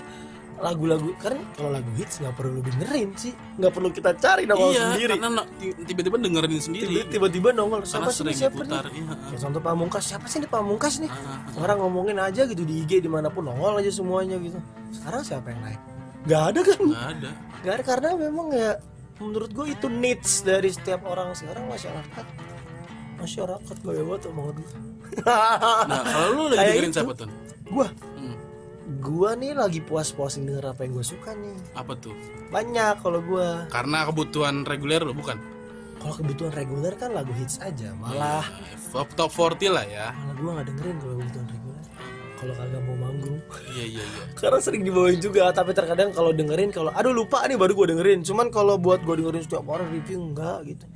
lagu-lagu 0.58 1.14
kan 1.22 1.38
kalau 1.54 1.70
lagu 1.70 1.92
hits 1.94 2.18
nggak 2.18 2.34
perlu 2.34 2.58
lu 2.58 2.62
dengerin 2.66 3.10
sih. 3.14 3.34
Nggak 3.62 3.72
perlu 3.78 3.90
kita 3.94 4.12
cari 4.18 4.44
nongol 4.50 4.74
iya 4.74 4.90
sendiri. 4.90 5.14
karena 5.22 5.44
tiba-tiba 5.86 6.16
dengerin 6.18 6.62
sendiri. 6.62 6.86
Tiba- 6.90 7.08
tiba-tiba 7.14 7.50
nongol. 7.54 7.86
Karena 7.86 8.10
siapa 8.10 8.10
sih 8.10 8.34
siapa 8.34 8.62
diputar 8.66 8.86
nih 8.90 9.04
iya 9.06 9.38
contoh 9.38 9.62
pamungkas. 9.62 10.04
Siapa 10.10 10.26
sih 10.26 10.38
ini 10.42 10.48
pamungkas 10.50 10.94
nih? 10.98 11.12
Ah, 11.14 11.18
ah, 11.18 11.38
ah. 11.38 11.62
orang 11.62 11.78
ngomongin 11.86 12.18
aja 12.18 12.42
gitu 12.50 12.64
di 12.66 12.74
IG 12.82 13.06
di 13.06 13.10
mana 13.10 13.30
pun 13.30 13.46
nongol 13.46 13.78
aja 13.78 13.92
semuanya 13.94 14.42
gitu. 14.42 14.58
Sekarang 14.90 15.22
siapa 15.22 15.48
yang 15.54 15.62
naik? 15.62 15.82
Nggak 16.26 16.42
ada 16.42 16.60
kan? 16.66 16.80
Nggak 16.82 17.08
ada. 17.14 17.30
Gak 17.58 17.74
ada 17.74 17.84
karena 17.84 18.10
memang 18.18 18.48
ya 18.54 18.72
menurut 19.18 19.50
gue 19.50 19.66
itu 19.74 19.88
needs 19.90 20.46
dari 20.46 20.70
setiap 20.70 21.06
orang 21.06 21.34
sekarang 21.38 21.66
masyarakat. 21.70 22.26
Masyarakat 23.18 23.76
gue 23.82 23.94
banget 24.06 24.24
banget. 24.34 24.56
Gue 24.62 24.74
nah 25.88 26.02
kalau 26.04 26.30
lu 26.36 26.44
lagi 26.54 26.78
dengerin 26.78 26.94
siapa 26.94 27.14
tuh 27.16 27.30
gue 27.68 27.88
Gue 28.88 29.36
nih 29.36 29.52
lagi 29.52 29.84
puas-puasin 29.84 30.48
denger 30.48 30.72
apa 30.72 30.88
yang 30.88 30.96
gue 30.96 31.04
suka 31.04 31.36
nih. 31.36 31.60
Apa 31.76 32.00
tuh? 32.00 32.16
Banyak 32.48 33.04
kalau 33.04 33.20
gue 33.20 33.68
karena 33.68 34.08
kebutuhan 34.08 34.64
reguler 34.64 35.04
lo 35.04 35.12
bukan? 35.12 35.36
Kalau 36.00 36.16
kebutuhan 36.16 36.56
reguler 36.56 36.96
kan 36.96 37.12
lagu 37.12 37.36
hits 37.36 37.60
aja 37.60 37.92
malah. 38.00 38.48
Top 38.96 39.12
top 39.20 39.28
40 39.36 39.76
lah 39.76 39.84
ya. 39.84 40.16
Malah 40.16 40.36
gue 40.40 40.50
nggak 40.56 40.68
dengerin 40.72 40.96
kalau 41.04 41.16
kebutuhan 41.20 41.48
reguler. 41.52 41.84
Kalau 42.38 42.54
kagak 42.56 42.82
mau 42.88 42.96
manggung. 42.96 43.38
Iya 43.76 43.86
iya 43.92 44.04
iya. 44.08 44.24
Karena 44.40 44.60
sering 44.64 44.84
dibawain 44.88 45.20
juga 45.20 45.52
tapi 45.52 45.76
terkadang 45.76 46.16
kalau 46.16 46.32
dengerin 46.32 46.72
kalau 46.72 46.96
aduh 46.96 47.12
lupa 47.12 47.44
nih 47.44 47.60
baru 47.60 47.76
gue 47.76 47.88
dengerin. 47.92 48.24
Cuman 48.24 48.48
kalau 48.56 48.80
buat 48.80 49.04
gue 49.04 49.20
dengerin 49.20 49.44
setiap 49.44 49.68
orang 49.68 49.92
review 49.92 50.24
enggak 50.32 50.64
gitu 50.64 50.88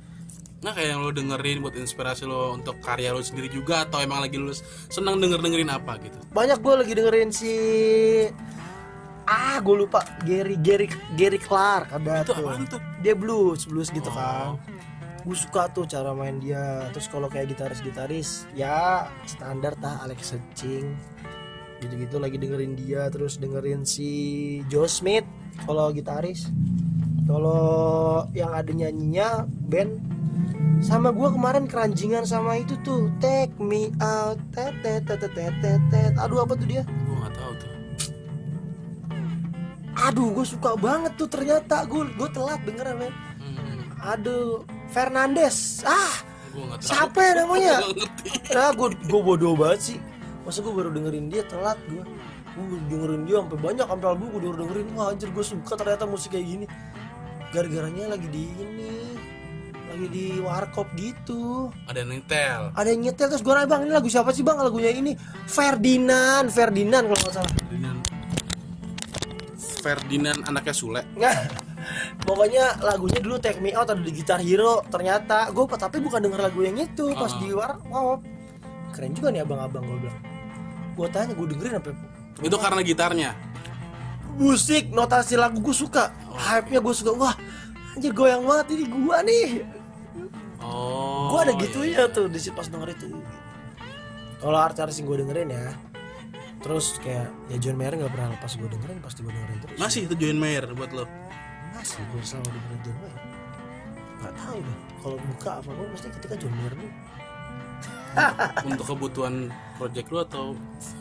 nah 0.62 0.70
kayak 0.70 0.94
yang 0.94 1.02
lo 1.02 1.10
dengerin 1.10 1.58
buat 1.58 1.74
inspirasi 1.74 2.22
lo 2.22 2.54
untuk 2.54 2.78
karya 2.78 3.10
lo 3.10 3.18
sendiri 3.18 3.50
juga 3.50 3.82
atau 3.82 3.98
emang 3.98 4.22
lagi 4.22 4.38
lo 4.38 4.54
senang 4.86 5.18
denger 5.18 5.42
dengerin 5.42 5.66
apa 5.68 5.98
gitu? 5.98 6.18
Banyak 6.30 6.58
gue 6.58 6.74
lagi 6.78 6.92
dengerin 6.94 7.30
si 7.30 7.52
ah 9.26 9.58
gue 9.58 9.76
lupa. 9.76 10.06
Gary 10.22 10.54
Gary 10.58 10.86
Gary 11.14 11.38
Clark 11.38 11.90
ada 11.90 12.22
itu 12.22 12.30
tuh. 12.30 12.78
tuh? 12.78 12.82
Dia 13.00 13.14
blues 13.14 13.66
blues 13.66 13.90
gitu 13.90 14.06
Oh. 14.06 14.14
kan. 14.14 14.46
Gue 15.22 15.34
suka 15.34 15.70
tuh 15.70 15.86
cara 15.86 16.10
main 16.12 16.38
dia. 16.38 16.86
Terus 16.90 17.06
kalau 17.06 17.26
kayak 17.26 17.50
gitaris 17.50 17.78
gitaris 17.78 18.28
ya 18.54 19.06
standar 19.26 19.74
tah 19.78 20.02
Alex 20.02 20.34
Hutching 20.34 20.94
gitu 21.78 21.94
gitu 21.98 22.16
lagi 22.18 22.38
dengerin 22.38 22.74
dia. 22.74 23.10
Terus 23.10 23.38
dengerin 23.38 23.82
si 23.82 24.10
Joe 24.66 24.86
Smith 24.86 25.26
kalau 25.66 25.90
gitaris 25.90 26.46
kalau 27.32 28.28
yang 28.36 28.52
ada 28.52 28.68
nyanyinya 28.68 29.48
band 29.48 29.96
sama 30.84 31.14
gue 31.14 31.28
kemarin 31.32 31.64
keranjingan 31.64 32.28
sama 32.28 32.60
itu 32.60 32.76
tuh 32.84 33.08
take 33.22 33.54
me 33.56 33.88
out 34.02 34.36
tet 34.52 34.74
tet 34.84 35.06
tet 35.06 35.22
tet 35.32 35.80
tet 35.88 36.12
aduh 36.18 36.42
apa 36.44 36.58
tuh 36.58 36.66
dia? 36.66 36.82
Gue 36.84 37.14
nggak 37.16 37.32
tahu 37.32 37.52
tuh. 37.56 37.70
Aduh 40.10 40.28
gue 40.34 40.46
suka 40.46 40.74
banget 40.74 41.14
tuh 41.14 41.30
ternyata. 41.30 41.86
Gue 41.86 42.04
gue 42.18 42.28
telat 42.34 42.60
dengeran 42.66 42.98
men 42.98 43.14
hmm, 43.14 44.02
aduh 44.02 44.66
Fernandes. 44.90 45.86
Ah 45.86 46.26
siapa 46.82 47.16
ya 47.16 47.32
namanya? 47.46 47.80
Nah 48.52 48.74
gue 48.74 48.88
gue 48.92 49.20
bodoh 49.22 49.54
banget 49.54 49.94
sih. 49.94 49.98
Masa 50.42 50.60
gue 50.60 50.74
baru 50.74 50.90
dengerin 50.90 51.30
dia 51.30 51.46
telat 51.46 51.78
gue 51.86 52.02
gue 52.52 52.78
dengerin 52.92 53.24
dia 53.24 53.40
sampai 53.40 53.58
banyak 53.62 53.86
sampai 53.86 54.06
album 54.10 54.26
gue 54.34 54.40
denger 54.50 54.58
dengerin. 54.66 54.86
Wah 54.98 55.14
anjir 55.14 55.30
gue 55.30 55.44
suka 55.46 55.78
ternyata 55.78 56.10
musik 56.10 56.34
kayak 56.34 56.44
gini 56.44 56.66
gara-garanya 57.52 58.16
lagi 58.16 58.26
di 58.32 58.48
ini 58.56 58.92
lagi 59.92 60.06
di 60.08 60.26
warkop 60.40 60.88
gitu. 60.96 61.68
Ada 61.84 62.00
yang 62.00 62.16
nyetel. 62.16 62.60
Ada 62.72 62.88
yang 62.96 63.02
nyetel 63.04 63.26
terus 63.28 63.44
gue 63.44 63.52
nanya 63.52 63.68
bang 63.68 63.80
ini 63.84 63.92
lagu 63.92 64.08
siapa 64.08 64.32
sih 64.32 64.40
bang? 64.40 64.56
Lagunya 64.56 64.88
ini 64.88 65.12
Ferdinand 65.44 66.48
Ferdinand 66.48 67.04
kalau 67.12 67.20
nggak 67.20 67.34
salah. 67.36 67.52
Ferdinand. 67.52 67.98
Ferdinand 69.84 70.40
anaknya 70.48 70.74
Sule. 70.74 71.02
Nggak. 71.12 71.36
pokoknya 72.28 72.78
lagunya 72.80 73.20
dulu 73.20 73.36
Take 73.36 73.60
Me 73.60 73.74
Out 73.76 73.92
ada 73.92 74.00
di 74.00 74.12
Guitar 74.16 74.40
Hero 74.40 74.80
ternyata. 74.88 75.52
Gue 75.52 75.68
tapi 75.76 76.00
bukan 76.00 76.24
denger 76.24 76.40
lagu 76.40 76.64
yang 76.64 76.80
itu 76.80 77.12
pas 77.12 77.28
Ah. 77.28 77.38
di 77.38 77.48
warkop. 77.52 78.20
Keren 78.96 79.12
juga 79.12 79.28
nih 79.28 79.44
abang-abang 79.44 79.84
gue 79.84 80.08
bilang. 80.08 80.20
Gue 80.96 81.08
tanya 81.12 81.36
gue 81.36 81.46
dengerin 81.52 81.76
sampai 81.76 81.92
itu 82.42 82.56
karena 82.56 82.80
gitarnya 82.80 83.30
musik 84.36 84.92
notasi 84.92 85.36
lagu 85.36 85.60
gue 85.60 85.74
suka. 85.74 86.12
Hype 86.32 86.72
nya 86.72 86.80
gue 86.80 86.94
suka. 86.94 87.12
Wah 87.16 87.34
anjir 87.92 88.12
goyang 88.16 88.44
banget 88.44 88.66
ini 88.76 88.84
gue 88.88 89.18
nih. 89.28 89.48
Oh 90.62 91.32
gue 91.32 91.38
ada 91.48 91.52
gitu 91.56 91.78
iya. 91.84 92.06
ya 92.06 92.12
tuh 92.12 92.28
di 92.28 92.38
situ 92.40 92.54
pas 92.54 92.68
denger 92.68 92.92
itu. 92.92 93.06
Kalau 94.42 94.58
artis 94.58 94.98
yang 94.98 95.06
gue 95.06 95.18
dengerin 95.22 95.50
ya 95.52 95.66
terus 96.62 96.94
kayak 97.02 97.26
ya 97.50 97.58
John 97.58 97.74
Mayer 97.74 97.98
nggak 97.98 98.12
pernah 98.14 98.38
lepas 98.38 98.54
gue 98.54 98.70
dengerin 98.70 98.98
pasti 99.02 99.20
gue 99.26 99.32
dengerin 99.34 99.58
terus. 99.66 99.76
Masih 99.82 100.00
itu 100.06 100.14
Join 100.14 100.38
Mayer 100.38 100.64
buat 100.78 100.94
lo? 100.94 101.10
Masih 101.74 101.98
gue 102.14 102.22
selalu 102.22 102.48
dengerin 102.54 102.80
John 102.86 102.98
Mayer. 103.02 103.20
Nggak 104.22 104.34
tahu 104.38 104.58
deh 104.62 104.78
kalau 105.02 105.16
buka 105.18 105.50
apa 105.58 105.70
gue 105.74 105.86
pasti 105.90 106.08
ketika 106.20 106.34
John 106.38 106.54
Mayer 106.54 106.74
dulu. 106.78 106.90
Untuk 108.68 108.86
kebutuhan 108.92 109.34
project 109.80 110.08
lo 110.12 110.20
atau 110.22 110.44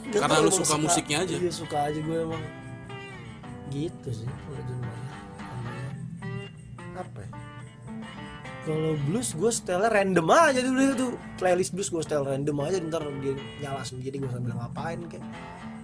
Nggak 0.07 0.21
karena 0.23 0.37
lu 0.39 0.49
emang 0.49 0.59
suka 0.63 0.75
musiknya 0.79 1.17
aja? 1.27 1.35
iya 1.37 1.51
suka 1.51 1.77
aja 1.91 1.99
gue 1.99 2.17
emang 2.23 2.43
gitu 3.71 4.09
sih 4.11 4.27
kalau 4.27 4.61
John 4.67 4.79
Mayer 4.83 5.91
apa 6.91 7.19
ya? 7.23 7.29
kalau 8.61 8.93
blues 9.09 9.33
gue 9.33 9.51
setelnya 9.51 9.89
random 9.89 10.27
aja 10.29 10.59
dulu 10.61 10.81
itu 10.93 11.07
playlist 11.41 11.73
blues 11.73 11.89
gue 11.89 12.01
setel 12.05 12.21
random 12.21 12.57
aja 12.61 12.77
ntar 12.85 13.01
dia 13.23 13.33
nyala 13.65 13.81
sendiri 13.81 14.21
gue 14.21 14.29
sambil 14.29 14.53
ngapain 14.53 15.01
kayak. 15.09 15.25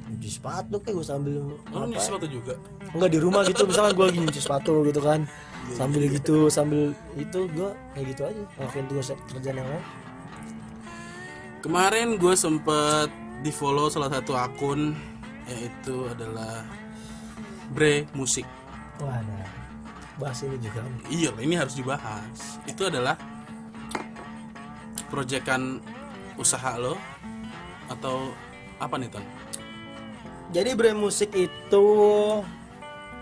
Nyuci 0.08 0.30
sepatu 0.40 0.80
kayak 0.80 0.96
gue 0.96 1.08
sambil 1.08 1.36
ngapain 1.68 1.90
nyuci 1.90 2.06
sepatu 2.06 2.26
juga? 2.30 2.54
Enggak 2.94 3.10
di 3.12 3.20
rumah 3.20 3.42
gitu 3.44 3.62
misalkan 3.66 3.92
gue 3.98 4.06
lagi 4.14 4.20
nyuci 4.22 4.42
sepatu 4.46 4.74
gitu 4.86 5.02
kan. 5.02 5.20
Sambil 5.74 6.04
gitu 6.08 6.38
sambil 6.54 6.94
itu 7.18 7.40
gue 7.50 7.70
kayak 7.98 8.06
gitu 8.14 8.22
aja. 8.30 8.44
Ngelakuin 8.62 8.86
tugas 8.94 9.08
kerjaan 9.26 9.58
yang 9.58 9.68
lain? 9.68 9.86
Kemarin 11.66 12.08
gue 12.22 12.34
sempet 12.38 13.10
di 13.42 13.50
follow 13.50 13.90
salah 13.90 14.14
satu 14.14 14.38
akun 14.38 14.94
yaitu 15.50 16.08
adalah 16.14 16.62
Bre 17.72 18.08
Musik. 18.16 18.46
Wah 19.02 19.22
bahas 20.18 20.42
ini 20.42 20.58
juga 20.58 20.82
iya 21.14 21.32
ini 21.38 21.54
harus 21.54 21.78
dibahas. 21.78 22.58
Itu 22.66 22.90
adalah 22.90 23.16
proyekan 25.14 25.80
usaha 26.36 26.76
lo 26.78 26.98
atau 27.88 28.34
apa 28.82 28.98
nih 28.98 29.10
ton? 29.14 29.26
Jadi 30.52 30.70
brand 30.80 31.00
musik 31.00 31.32
itu 31.36 31.86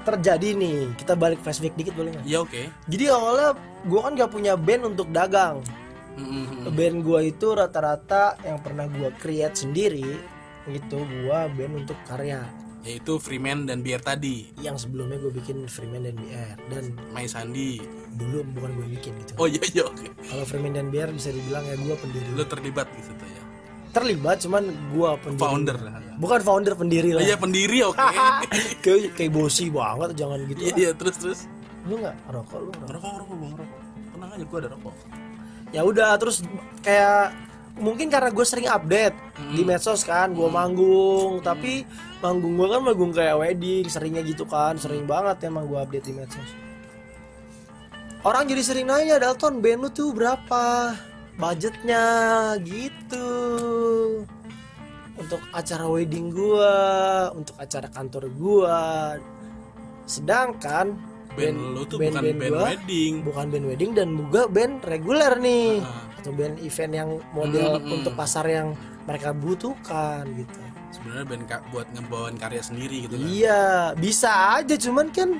terjadi 0.05 0.53
nih. 0.55 0.93
Kita 0.95 1.17
balik 1.17 1.41
flashback 1.41 1.73
dikit 1.73 1.97
boleh 1.97 2.13
nggak? 2.15 2.25
Ya 2.25 2.39
oke. 2.45 2.69
Jadi 2.87 3.05
awalnya 3.09 3.57
gue 3.85 3.99
kan 3.99 4.11
gak 4.13 4.31
punya 4.33 4.53
band 4.53 4.93
untuk 4.93 5.09
dagang. 5.09 5.61
Mm-mm. 6.15 6.71
band 6.71 7.03
gue 7.03 7.19
itu 7.27 7.47
rata-rata 7.51 8.39
yang 8.47 8.63
pernah 8.63 8.87
gue 8.87 9.11
create 9.19 9.51
sendiri 9.51 10.15
itu 10.63 10.95
gue 10.95 11.39
band 11.59 11.73
untuk 11.83 11.99
karya 12.07 12.39
yaitu 12.85 13.17
Freeman 13.17 13.65
dan 13.65 13.81
Biar 13.81 13.99
tadi. 13.99 14.53
Yang 14.61 14.87
sebelumnya 14.87 15.17
gue 15.17 15.33
bikin 15.33 15.65
Freeman 15.65 16.05
dan 16.05 16.15
BR 16.15 16.55
dan 16.69 16.83
Mai 17.11 17.25
Sandi. 17.25 17.81
dulu 18.15 18.47
bukan 18.55 18.71
gue 18.79 18.87
bikin 18.95 19.11
gitu. 19.19 19.31
Oh 19.35 19.43
iya 19.43 19.59
iya 19.75 19.83
oke. 19.83 20.07
Kalau 20.23 20.45
Freeman 20.47 20.71
dan 20.71 20.87
BR 20.87 21.11
bisa 21.11 21.35
dibilang 21.35 21.67
ya 21.67 21.75
gue 21.75 21.95
pendiri. 21.99 22.27
Lo 22.31 22.47
terlibat 22.47 22.87
gitu 22.95 23.11
tuh 23.11 23.27
ya? 23.27 23.41
Terlibat 23.91 24.37
cuman 24.39 24.63
gue 24.95 25.09
pendiri. 25.19 25.43
Founder 25.43 25.77
lah 25.83 26.05
bukan 26.15 26.39
founder 26.41 26.73
pendiri 26.79 27.11
oh 27.11 27.19
lah 27.19 27.27
iya 27.27 27.35
pendiri 27.35 27.77
oke. 27.83 27.99
Kayak 28.83 29.19
kayak 29.19 29.31
bosi 29.35 29.67
banget 29.67 30.15
jangan 30.15 30.39
gitu 30.47 30.59
iya 30.63 30.73
iya 30.75 30.91
terus 30.95 31.15
terus. 31.19 31.39
Lu 31.85 31.99
nggak 31.99 32.15
rokok 32.31 32.59
lu 32.63 32.71
rokok 32.71 33.11
rokok 33.21 33.35
rokok 33.35 33.67
tenang 34.15 34.29
aja 34.31 34.45
gue 34.47 34.57
ada 34.63 34.69
rokok. 34.71 34.95
Ya 35.75 35.81
udah 35.83 36.09
terus 36.15 36.37
kayak 36.81 37.35
mungkin 37.75 38.07
karena 38.07 38.31
gue 38.31 38.45
sering 38.47 38.71
update 38.71 39.15
di 39.51 39.61
medsos 39.67 40.03
kan 40.03 40.31
gue 40.31 40.47
manggung. 40.47 41.39
Tapi 41.43 41.83
manggung 42.19 42.55
gue 42.55 42.67
kan 42.71 42.81
manggung 42.81 43.11
kayak 43.11 43.35
wedding 43.37 43.85
seringnya 43.87 44.23
gitu 44.23 44.47
kan 44.47 44.79
sering 44.79 45.03
banget 45.03 45.47
emang 45.47 45.67
gue 45.67 45.79
update 45.79 46.05
di 46.07 46.13
medsos. 46.15 46.49
Orang 48.25 48.49
jadi 48.49 48.65
sering 48.65 48.89
nanya 48.89 49.21
Dalton 49.21 49.61
band 49.61 49.85
lu 49.85 49.89
tuh 49.93 50.09
berapa? 50.09 50.97
Budgetnya? 51.37 52.03
Gitu. 52.57 53.27
Untuk 55.15 55.39
acara 55.53 55.85
wedding 55.85 56.33
gua 56.33 56.73
untuk 57.37 57.53
acara 57.61 57.85
kantor 57.85 58.33
gua. 58.33 58.81
Sedangkan 60.09 60.97
band 61.37 61.57
lo 61.77 61.85
tuh 61.85 62.01
band- 62.01 62.17
bukan 62.17 62.23
band 62.25 62.39
band 62.41 62.49
gua 62.51 62.63
wedding. 62.73 63.13
bukan 63.21 63.45
band 63.53 63.65
wedding 63.69 63.91
dan 63.93 64.07
juga 64.17 64.41
band 64.49 64.73
reguler 64.89 65.33
nih. 65.37 65.85
Ah. 65.85 66.04
Atau 66.25 66.33
band 66.33 66.57
event 66.57 66.93
yang 66.97 67.09
model 67.37 67.77
Mm-mm. 67.77 67.95
untuk 68.01 68.17
pasar 68.17 68.49
yang 68.49 68.73
mereka 69.05 69.29
butuhkan 69.29 70.25
gitu. 70.33 70.57
Sebenarnya 70.89 71.25
band 71.29 71.43
buat 71.69 71.85
ngebawain 71.93 72.33
karya 72.41 72.65
sendiri 72.65 73.05
gitu 73.05 73.13
kan? 73.21 73.29
Iya 73.29 73.93
bisa 73.93 74.57
aja. 74.57 74.73
Cuman 74.73 75.13
kan 75.13 75.37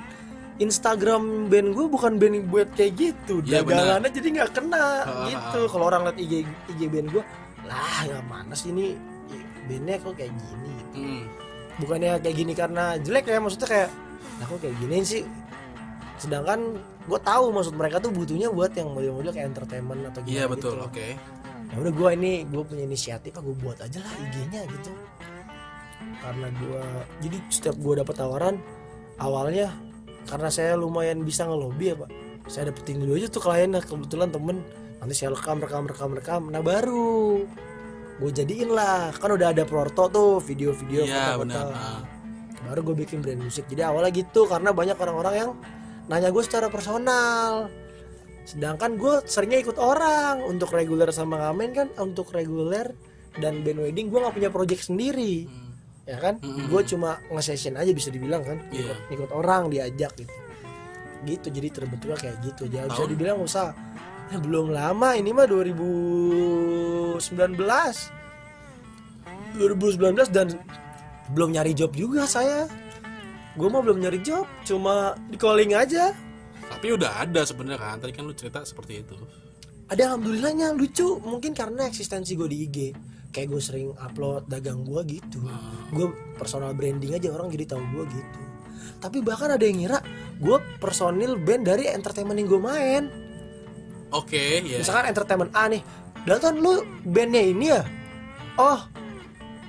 Instagram 0.61 1.49
band 1.49 1.73
gue 1.73 1.85
bukan 1.89 2.21
band 2.21 2.45
buat 2.53 2.69
kayak 2.77 2.93
gitu. 3.01 3.41
Iya, 3.41 3.65
dagangannya 3.65 4.13
jadi 4.13 4.27
nggak 4.37 4.51
kena 4.53 4.85
Ah, 5.09 5.25
gitu. 5.25 5.65
Kalau 5.73 5.89
orang 5.89 6.05
liat 6.05 6.21
IG 6.21 6.33
IG 6.77 6.81
band 6.85 7.09
gue 7.09 7.23
lah 7.65 8.05
ya 8.05 8.21
mana 8.29 8.53
sih 8.53 8.69
ini? 8.69 8.93
Bandnya 9.65 9.97
kok 9.97 10.13
kayak 10.13 10.29
gini? 10.29 10.69
Gitu. 10.69 10.97
Hmm. 11.01 11.23
bukannya 11.75 12.23
kayak 12.23 12.37
gini 12.39 12.53
karena 12.55 12.95
jelek 13.03 13.27
ya 13.27 13.41
maksudnya 13.41 13.67
kayak 13.67 13.89
kok 14.45 14.59
kayak 14.61 14.75
gini 14.77 15.01
sih? 15.01 15.23
Sedangkan 16.21 16.77
gue 17.05 17.19
tahu 17.21 17.45
maksud 17.53 17.73
mereka 17.77 18.01
tuh 18.01 18.09
butuhnya 18.09 18.49
buat 18.49 18.73
yang 18.73 18.89
model-model 18.89 19.29
kayak 19.29 19.53
entertainment 19.53 20.01
atau 20.09 20.25
gimana 20.25 20.33
iya 20.33 20.45
betul 20.49 20.73
gitu. 20.73 20.87
oke. 20.89 21.07
Ya 21.65 21.75
udah 21.81 21.93
gue 21.93 22.09
ini 22.17 22.31
gue 22.49 22.63
punya 22.65 22.83
inisiatif 22.85 23.31
gue 23.37 23.55
buat 23.61 23.77
aja 23.77 24.01
lah 24.01 24.13
IG-nya 24.25 24.61
gitu. 24.65 24.91
Karena 26.21 26.47
gue 26.49 26.83
jadi 27.21 27.37
setiap 27.53 27.75
gue 27.77 27.93
dapat 28.01 28.15
tawaran 28.17 28.55
awalnya 29.21 29.69
karena 30.25 30.49
saya 30.49 30.73
lumayan 30.73 31.21
bisa 31.21 31.45
ngelobi 31.45 31.93
ya 31.93 31.95
pak. 32.01 32.09
Saya 32.49 32.73
dapetin 32.73 33.01
dulu 33.01 33.17
aja 33.17 33.27
tuh 33.29 33.41
kliennya 33.41 33.81
kebetulan 33.85 34.29
temen. 34.33 34.65
Nanti 34.97 35.13
saya 35.13 35.37
rekam 35.37 35.61
rekam 35.61 35.85
rekam 35.85 36.09
rekam. 36.17 36.41
Nah 36.49 36.61
baru 36.65 37.45
gue 38.17 38.31
jadiin 38.33 38.73
lah. 38.73 39.13
Kan 39.13 39.29
udah 39.37 39.53
ada 39.53 39.61
proto 39.61 40.09
tuh 40.09 40.29
video-video 40.41 41.05
iya 41.05 41.37
foto-foto. 41.37 41.41
benar 41.45 41.65
Ah. 41.69 42.01
baru 42.65 42.81
gue 42.81 42.95
bikin 43.05 43.21
brand 43.21 43.45
musik 43.45 43.69
jadi 43.69 43.93
awalnya 43.93 44.09
gitu 44.09 44.49
karena 44.49 44.73
banyak 44.73 44.97
orang-orang 44.97 45.35
yang 45.37 45.51
nanya 46.05 46.29
gue 46.29 46.43
secara 46.45 46.67
personal. 46.69 47.69
Sedangkan 48.45 48.93
gue 48.97 49.25
seringnya 49.25 49.59
ikut 49.65 49.77
orang 49.81 50.45
untuk 50.45 50.69
reguler 50.73 51.09
sama 51.09 51.41
ngamen 51.41 51.69
kan 51.73 51.87
untuk 51.97 52.29
reguler 52.29 52.93
dan 53.41 53.65
band 53.65 53.81
wedding 53.81 54.07
gue 54.13 54.19
nggak 54.21 54.35
punya 54.35 54.51
project 54.53 54.87
sendiri. 54.89 55.45
Hmm. 55.49 55.63
ya 56.05 56.21
kan? 56.21 56.37
Mm-mm. 56.37 56.69
gue 56.69 56.81
cuma 56.85 57.17
nge-session 57.33 57.81
aja 57.81 57.89
bisa 57.89 58.13
dibilang 58.13 58.45
kan 58.45 58.61
Iya. 58.69 58.93
ikut, 58.93 59.25
ikut 59.25 59.31
orang 59.33 59.73
diajak 59.73 60.13
gitu. 60.13 60.29
Gitu 61.25 61.47
jadi 61.49 61.67
terbentuknya 61.73 62.17
kayak 62.21 62.37
gitu. 62.45 62.69
Aja 62.69 62.85
bisa 62.85 63.09
dibilang 63.09 63.41
usaha 63.41 63.73
Ya, 64.25 64.41
belum 64.41 64.73
lama 64.73 65.13
ini 65.13 65.29
mah 65.33 65.45
2019 65.45 67.21
2019 69.57 70.33
dan 70.33 70.47
belum 71.29 71.53
nyari 71.53 71.77
job 71.77 71.93
juga 71.93 72.25
saya 72.25 72.65
gue 73.55 73.67
mah 73.71 73.81
belum 73.81 74.03
nyari 74.03 74.19
job 74.19 74.43
cuma 74.67 75.15
di 75.31 75.39
calling 75.39 75.71
aja. 75.73 76.11
Tapi 76.65 76.87
udah 76.91 77.23
ada 77.23 77.41
sebenarnya 77.47 77.79
kan. 77.79 77.95
Tadi 78.03 78.11
kan 78.11 78.23
lu 78.27 78.35
cerita 78.35 78.61
seperti 78.67 79.01
itu. 79.01 79.15
ada 79.85 80.01
alhamdulillahnya 80.11 80.73
lucu. 80.75 81.21
Mungkin 81.23 81.55
karena 81.55 81.87
eksistensi 81.87 82.35
gue 82.35 82.49
di 82.49 82.57
IG 82.67 82.77
kayak 83.35 83.47
gue 83.51 83.61
sering 83.61 83.89
upload 83.99 84.47
dagang 84.47 84.81
gue 84.87 85.19
gitu. 85.19 85.43
Gue 85.91 86.07
personal 86.39 86.71
branding 86.71 87.15
aja 87.15 87.31
orang 87.35 87.51
jadi 87.51 87.75
tahu 87.75 87.83
gue 87.93 88.03
gitu. 88.11 88.41
Tapi 88.99 89.19
bahkan 89.21 89.51
ada 89.53 89.61
yang 89.61 89.77
ngira 89.83 89.99
gue 90.39 90.57
personil 90.81 91.37
band 91.37 91.63
dari 91.67 91.85
entertainment 91.91 92.39
yang 92.39 92.49
gue 92.49 92.61
main. 92.63 93.03
Oke, 94.15 94.63
ya. 94.63 94.79
misalkan 94.79 95.11
entertainment 95.11 95.51
A 95.51 95.67
nih. 95.67 95.83
Dalton 96.25 96.57
lu 96.57 96.81
bandnya 97.05 97.43
ini 97.43 97.65
ya? 97.69 97.83
Oh 98.57 98.79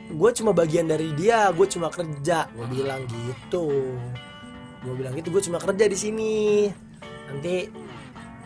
gue 0.07 0.31
cuma 0.39 0.55
bagian 0.55 0.87
dari 0.87 1.11
dia 1.19 1.51
gue 1.51 1.67
cuma 1.67 1.91
kerja. 1.91 2.47
Gue 2.55 2.67
bilang 2.71 3.03
gitu. 3.11 3.97
Gue 4.83 4.95
bilang 4.95 5.13
gitu 5.19 5.29
gue 5.35 5.43
cuma 5.43 5.59
kerja 5.59 5.85
di 5.91 5.99
sini. 5.99 6.71
Nanti 7.27 7.67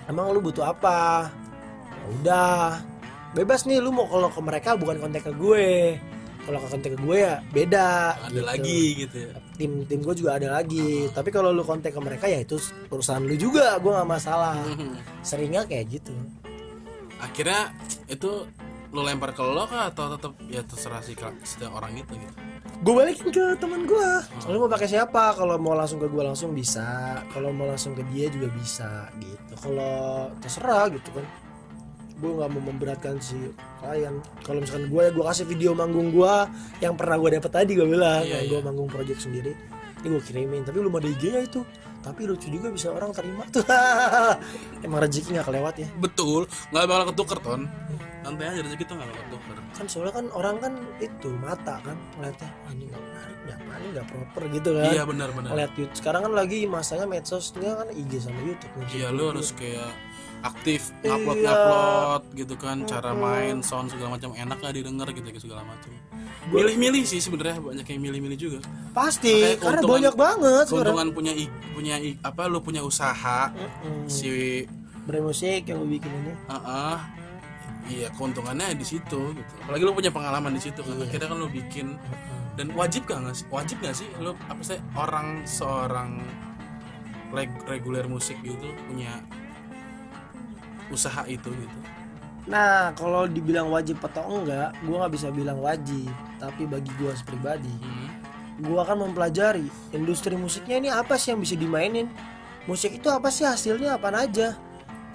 emang 0.08 0.32
lu 0.32 0.40
butuh 0.40 0.72
apa? 0.72 1.28
Ya 1.92 2.04
udah. 2.20 2.64
Bebas 3.36 3.68
nih 3.68 3.78
lu 3.78 3.94
mau 3.94 4.08
kalau 4.10 4.32
ke 4.32 4.40
mereka 4.42 4.74
bukan 4.74 4.96
kontak 4.98 5.22
ke 5.28 5.32
gue. 5.36 6.00
Kalau 6.40 6.58
ke 6.64 6.66
kontak 6.72 6.90
ke 6.96 6.98
gue 6.98 7.16
ya 7.20 7.34
beda. 7.52 8.16
Ada 8.16 8.32
gitu. 8.32 8.42
lagi 8.42 8.82
gitu 9.06 9.16
ya. 9.28 9.32
tim 9.60 9.72
tim 9.84 10.00
gue 10.00 10.14
juga 10.16 10.40
ada 10.40 10.48
lagi. 10.56 11.12
Tapi 11.12 11.28
kalau 11.28 11.52
lu 11.52 11.62
kontak 11.62 11.92
ke 11.92 12.00
mereka 12.00 12.26
ya 12.26 12.40
itu 12.40 12.56
urusan 12.88 13.28
lu 13.28 13.36
juga 13.36 13.76
gue 13.76 13.92
nggak 13.92 14.08
masalah. 14.08 14.56
Mhm. 14.64 14.96
seringnya 15.20 15.62
kayak 15.68 16.00
gitu. 16.00 16.16
Akhirnya 17.20 17.76
itu 18.08 18.48
lu 18.90 19.06
lempar 19.06 19.30
ke 19.30 19.42
lo 19.42 19.64
kah? 19.70 19.90
Atau 19.90 20.10
tetap 20.18 20.32
ya 20.50 20.62
terserah 20.66 21.02
sih 21.02 21.14
setiap 21.46 21.72
orang 21.78 21.94
itu 21.94 22.14
gitu. 22.18 22.34
gue 22.80 22.94
balikin 22.96 23.28
ke 23.28 23.44
teman 23.60 23.84
gue 23.84 24.10
kalau 24.40 24.56
mau 24.66 24.70
pakai 24.72 24.88
siapa? 24.88 25.36
Kalau 25.36 25.60
mau 25.60 25.76
langsung 25.76 26.00
ke 26.00 26.08
gue 26.08 26.22
langsung 26.24 26.50
bisa. 26.56 27.20
Kalau 27.30 27.52
mau 27.52 27.68
langsung 27.68 27.92
ke 27.94 28.02
dia 28.10 28.26
juga 28.32 28.48
bisa 28.50 29.06
gitu. 29.20 29.52
Kalau 29.68 30.28
terserah 30.40 30.88
gitu 30.90 31.10
kan. 31.14 31.26
Gue 32.20 32.30
nggak 32.36 32.50
mau 32.52 32.62
memberatkan 32.72 33.16
si 33.20 33.36
klien. 33.80 34.18
Kalau 34.42 34.58
misalkan 34.64 34.88
gue 34.88 35.00
ya 35.06 35.10
gue 35.12 35.24
kasih 35.24 35.46
video 35.46 35.70
manggung 35.76 36.10
gue 36.10 36.34
yang 36.82 36.96
pernah 36.96 37.16
gue 37.20 37.36
dapet 37.36 37.52
tadi 37.52 37.72
gue 37.76 37.86
bilang 37.86 38.24
Iya, 38.24 38.42
iya. 38.42 38.48
gue 38.48 38.60
manggung 38.64 38.88
project 38.88 39.22
sendiri. 39.28 39.52
Ini 40.00 40.06
gue 40.08 40.22
kirimin 40.24 40.64
tapi 40.64 40.80
belum 40.80 40.96
ada 40.96 41.08
IG 41.08 41.24
nya 41.30 41.40
itu. 41.44 41.60
Tapi 42.00 42.24
lucu 42.24 42.48
juga 42.48 42.72
bisa 42.72 42.88
orang 42.96 43.12
terima 43.12 43.44
tuh. 43.52 43.60
Emang 44.84 45.04
rezeki 45.04 45.36
nggak 45.36 45.46
kelewat 45.52 45.74
ya. 45.84 45.88
Betul, 46.00 46.48
nggak 46.72 46.84
bakal 46.88 47.04
ketuker 47.12 47.38
ton. 47.44 47.62
Santai 48.20 48.46
aja 48.46 48.60
rezeki 48.60 48.84
tuh 48.84 48.94
nggak 48.94 49.08
bakal 49.08 49.24
ketuker. 49.24 49.56
kan 49.70 49.86
soalnya 49.86 50.12
kan 50.12 50.26
orang 50.30 50.56
kan 50.58 50.72
itu 50.98 51.30
mata 51.34 51.74
kan 51.80 51.96
ngeliatnya 52.14 52.50
"Ah, 52.60 52.70
ini 52.70 52.84
nggak 52.86 53.00
menarik 53.02 53.36
nggak 53.40 53.58
ini 53.72 53.88
nggak 53.90 54.06
proper 54.06 54.42
gitu 54.50 54.70
kan. 54.74 54.84
Iya 54.86 55.02
benar-benar. 55.04 55.48
ngeliat 55.50 55.72
YouTube. 55.74 55.96
Sekarang 55.96 56.20
kan 56.22 56.32
lagi 56.34 56.58
masanya 56.66 57.06
medsosnya 57.06 57.70
kan 57.74 57.88
IG 57.90 58.12
sama 58.18 58.40
YouTube. 58.40 58.72
Iya 58.90 59.08
lu 59.08 59.22
harus 59.26 59.48
kayak 59.50 59.90
aktif 60.40 60.92
Iya. 60.98 61.16
ngupload 61.16 61.36
ngupload 61.38 62.22
gitu 62.34 62.54
kan 62.56 62.76
cara 62.84 63.10
main 63.12 63.60
sound 63.60 63.88
segala 63.88 64.16
macam. 64.16 64.32
Enak 64.32 64.56
nggak 64.58 64.74
didengar 64.74 65.08
gitu 65.10 65.28
segala 65.38 65.62
macam. 65.62 65.92
Milih-milih 66.46 67.04
sih 67.04 67.18
sebenarnya 67.18 67.56
banyak 67.58 67.86
yang 67.86 68.00
milih-milih 68.02 68.38
juga. 68.38 68.58
Pasti 68.90 69.56
karena 69.56 69.80
banyak 69.80 70.14
banget 70.14 70.64
keuntungan 70.66 71.08
punya 71.10 71.32
i- 71.32 71.52
punya 71.70 71.96
i- 71.96 72.16
apa 72.18 72.48
lu 72.48 72.58
punya 72.58 72.80
usaha 72.80 73.48
Mm-mm. 73.48 74.08
si 74.08 74.64
brand 75.02 75.22
musik 75.22 75.62
yang 75.62 75.78
gue 75.78 75.90
bikin 75.94 76.10
ini. 76.10 76.32
Heeh. 76.46 76.96
Iya 77.90 78.08
keuntungannya 78.14 78.72
di 78.72 78.86
situ 78.86 79.34
gitu. 79.34 79.52
Apalagi 79.60 79.82
lu 79.82 79.92
punya 79.92 80.08
pengalaman 80.08 80.54
di 80.54 80.62
situ 80.62 80.80
kan. 80.80 80.94
Iya. 80.94 81.04
akhirnya 81.10 81.26
kan 81.26 81.38
lu 81.38 81.48
bikin. 81.50 81.86
Dan 82.54 82.66
wajib 82.72 83.04
gak 83.04 83.18
nggak 83.20 83.34
sih? 83.34 83.46
Wajib 83.48 83.76
gak 83.82 83.94
sih 83.94 84.08
lu 84.16 84.30
apa 84.46 84.62
sih 84.62 84.78
orang 84.94 85.42
seorang 85.42 86.22
reg- 87.30 87.62
reguler 87.66 88.06
musik 88.06 88.38
gitu 88.40 88.70
punya 88.86 89.18
usaha 90.90 91.22
itu 91.26 91.50
gitu? 91.50 91.78
Nah 92.50 92.90
kalau 92.94 93.30
dibilang 93.30 93.70
wajib 93.70 94.02
atau 94.02 94.42
enggak 94.42 94.74
gue 94.82 94.94
nggak 94.94 95.12
bisa 95.14 95.28
bilang 95.30 95.58
wajib. 95.58 96.10
Tapi 96.38 96.66
bagi 96.66 96.90
gue 96.96 97.12
pribadi 97.22 97.70
Hmm. 97.80 98.08
gue 98.60 98.76
akan 98.76 99.08
mempelajari 99.08 99.66
industri 99.92 100.36
musiknya 100.36 100.76
ini 100.76 100.88
apa 100.90 101.16
sih 101.16 101.32
yang 101.32 101.40
bisa 101.40 101.54
dimainin? 101.56 102.10
Musik 102.68 102.92
itu 102.92 103.08
apa 103.08 103.32
sih 103.32 103.48
hasilnya? 103.48 103.96
Apa 103.96 104.12
aja 104.12 104.52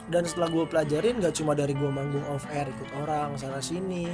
dan 0.07 0.21
setelah 0.23 0.47
gue 0.47 0.65
pelajarin 0.65 1.17
gak 1.17 1.33
cuma 1.33 1.51
dari 1.51 1.73
gue 1.73 1.87
manggung 1.87 2.21
off 2.27 2.45
air 2.47 2.67
ikut 2.67 2.89
orang 2.97 3.33
sana 3.35 3.57
sini. 3.57 4.09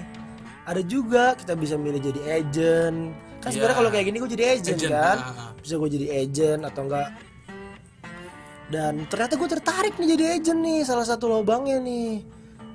Ada 0.61 0.81
juga 0.81 1.33
kita 1.33 1.53
bisa 1.53 1.75
milih 1.75 1.99
jadi 1.99 2.21
agent. 2.37 3.11
Kan 3.39 3.49
sebenarnya 3.49 3.73
Iya. 3.73 3.79
kalau 3.79 3.89
kayak 3.89 4.05
gini 4.05 4.17
gue 4.17 4.31
jadi 4.31 4.45
agent, 4.53 4.77
Agent, 4.77 4.93
kan? 4.93 5.17
ah. 5.19 5.51
bisa 5.57 5.73
gue 5.75 5.89
jadi 5.91 6.07
agent 6.19 6.61
atau 6.63 6.81
enggak 6.85 7.09
dan 8.71 9.03
ternyata 9.05 9.35
gue 9.35 9.49
tertarik 9.49 9.93
nih 9.99 10.15
jadi 10.15 10.25
agent 10.39 10.59
nih 10.61 10.79
salah 10.81 11.03
satu 11.03 11.27
lubangnya 11.27 11.77
nih. 11.77 12.23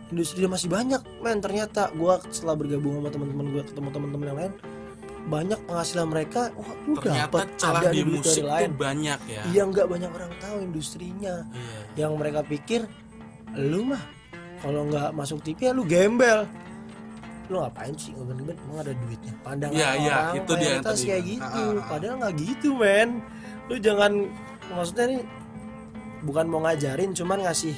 Industri 0.06 0.38
dia 0.38 0.50
masih 0.50 0.68
banyak 0.68 1.02
men. 1.18 1.40
Ternyata 1.40 1.90
gue 1.90 2.14
setelah 2.28 2.54
bergabung 2.54 3.00
sama 3.00 3.08
teman-teman 3.08 3.46
gue 3.50 3.62
ketemu 3.64 3.88
teman-teman 3.90 4.26
yang 4.26 4.38
lain 4.38 4.52
banyak 5.26 5.58
penghasilan 5.66 6.06
mereka 6.06 6.54
wah 6.54 6.70
lu 6.86 6.94
ternyata 7.02 7.26
dapat 7.26 7.46
ada 7.58 7.90
di 7.90 8.06
duit 8.06 8.22
musik 8.22 8.42
tuh 8.42 8.46
lain. 8.46 8.70
banyak 8.78 9.18
ya. 9.26 9.42
Iya 9.50 9.62
nggak 9.66 9.86
banyak 9.88 10.10
orang 10.12 10.32
tahu 10.38 10.56
industrinya. 10.62 11.34
Iya. 11.50 12.06
yang 12.06 12.12
mereka 12.14 12.46
pikir 12.46 12.86
lu 13.56 13.80
mah 13.92 14.02
kalau 14.60 14.88
nggak 14.88 15.10
masuk 15.16 15.40
TV 15.44 15.68
ya 15.68 15.72
lu 15.72 15.84
gembel 15.84 16.44
lu 17.46 17.62
ngapain 17.62 17.94
sih 17.94 18.10
ngeband 18.10 18.42
emang 18.58 18.78
ada 18.82 18.92
duitnya 18.92 19.32
pandangan 19.46 19.76
iya, 19.78 19.90
orang 19.94 20.34
itu 20.34 20.52
dia 20.58 20.68
yang 20.68 20.82
tadi 20.82 21.02
kayak 21.06 21.24
gitu 21.24 21.62
Ah, 21.62 21.70
ah, 21.70 21.78
ah. 21.78 21.86
padahal 21.86 22.14
nggak 22.18 22.34
gitu 22.42 22.68
men 22.74 23.10
lu 23.70 23.74
jangan 23.78 24.12
maksudnya 24.74 25.04
nih 25.14 25.20
bukan 26.26 26.44
mau 26.50 26.60
ngajarin 26.66 27.10
cuman 27.14 27.38
ngasih 27.46 27.76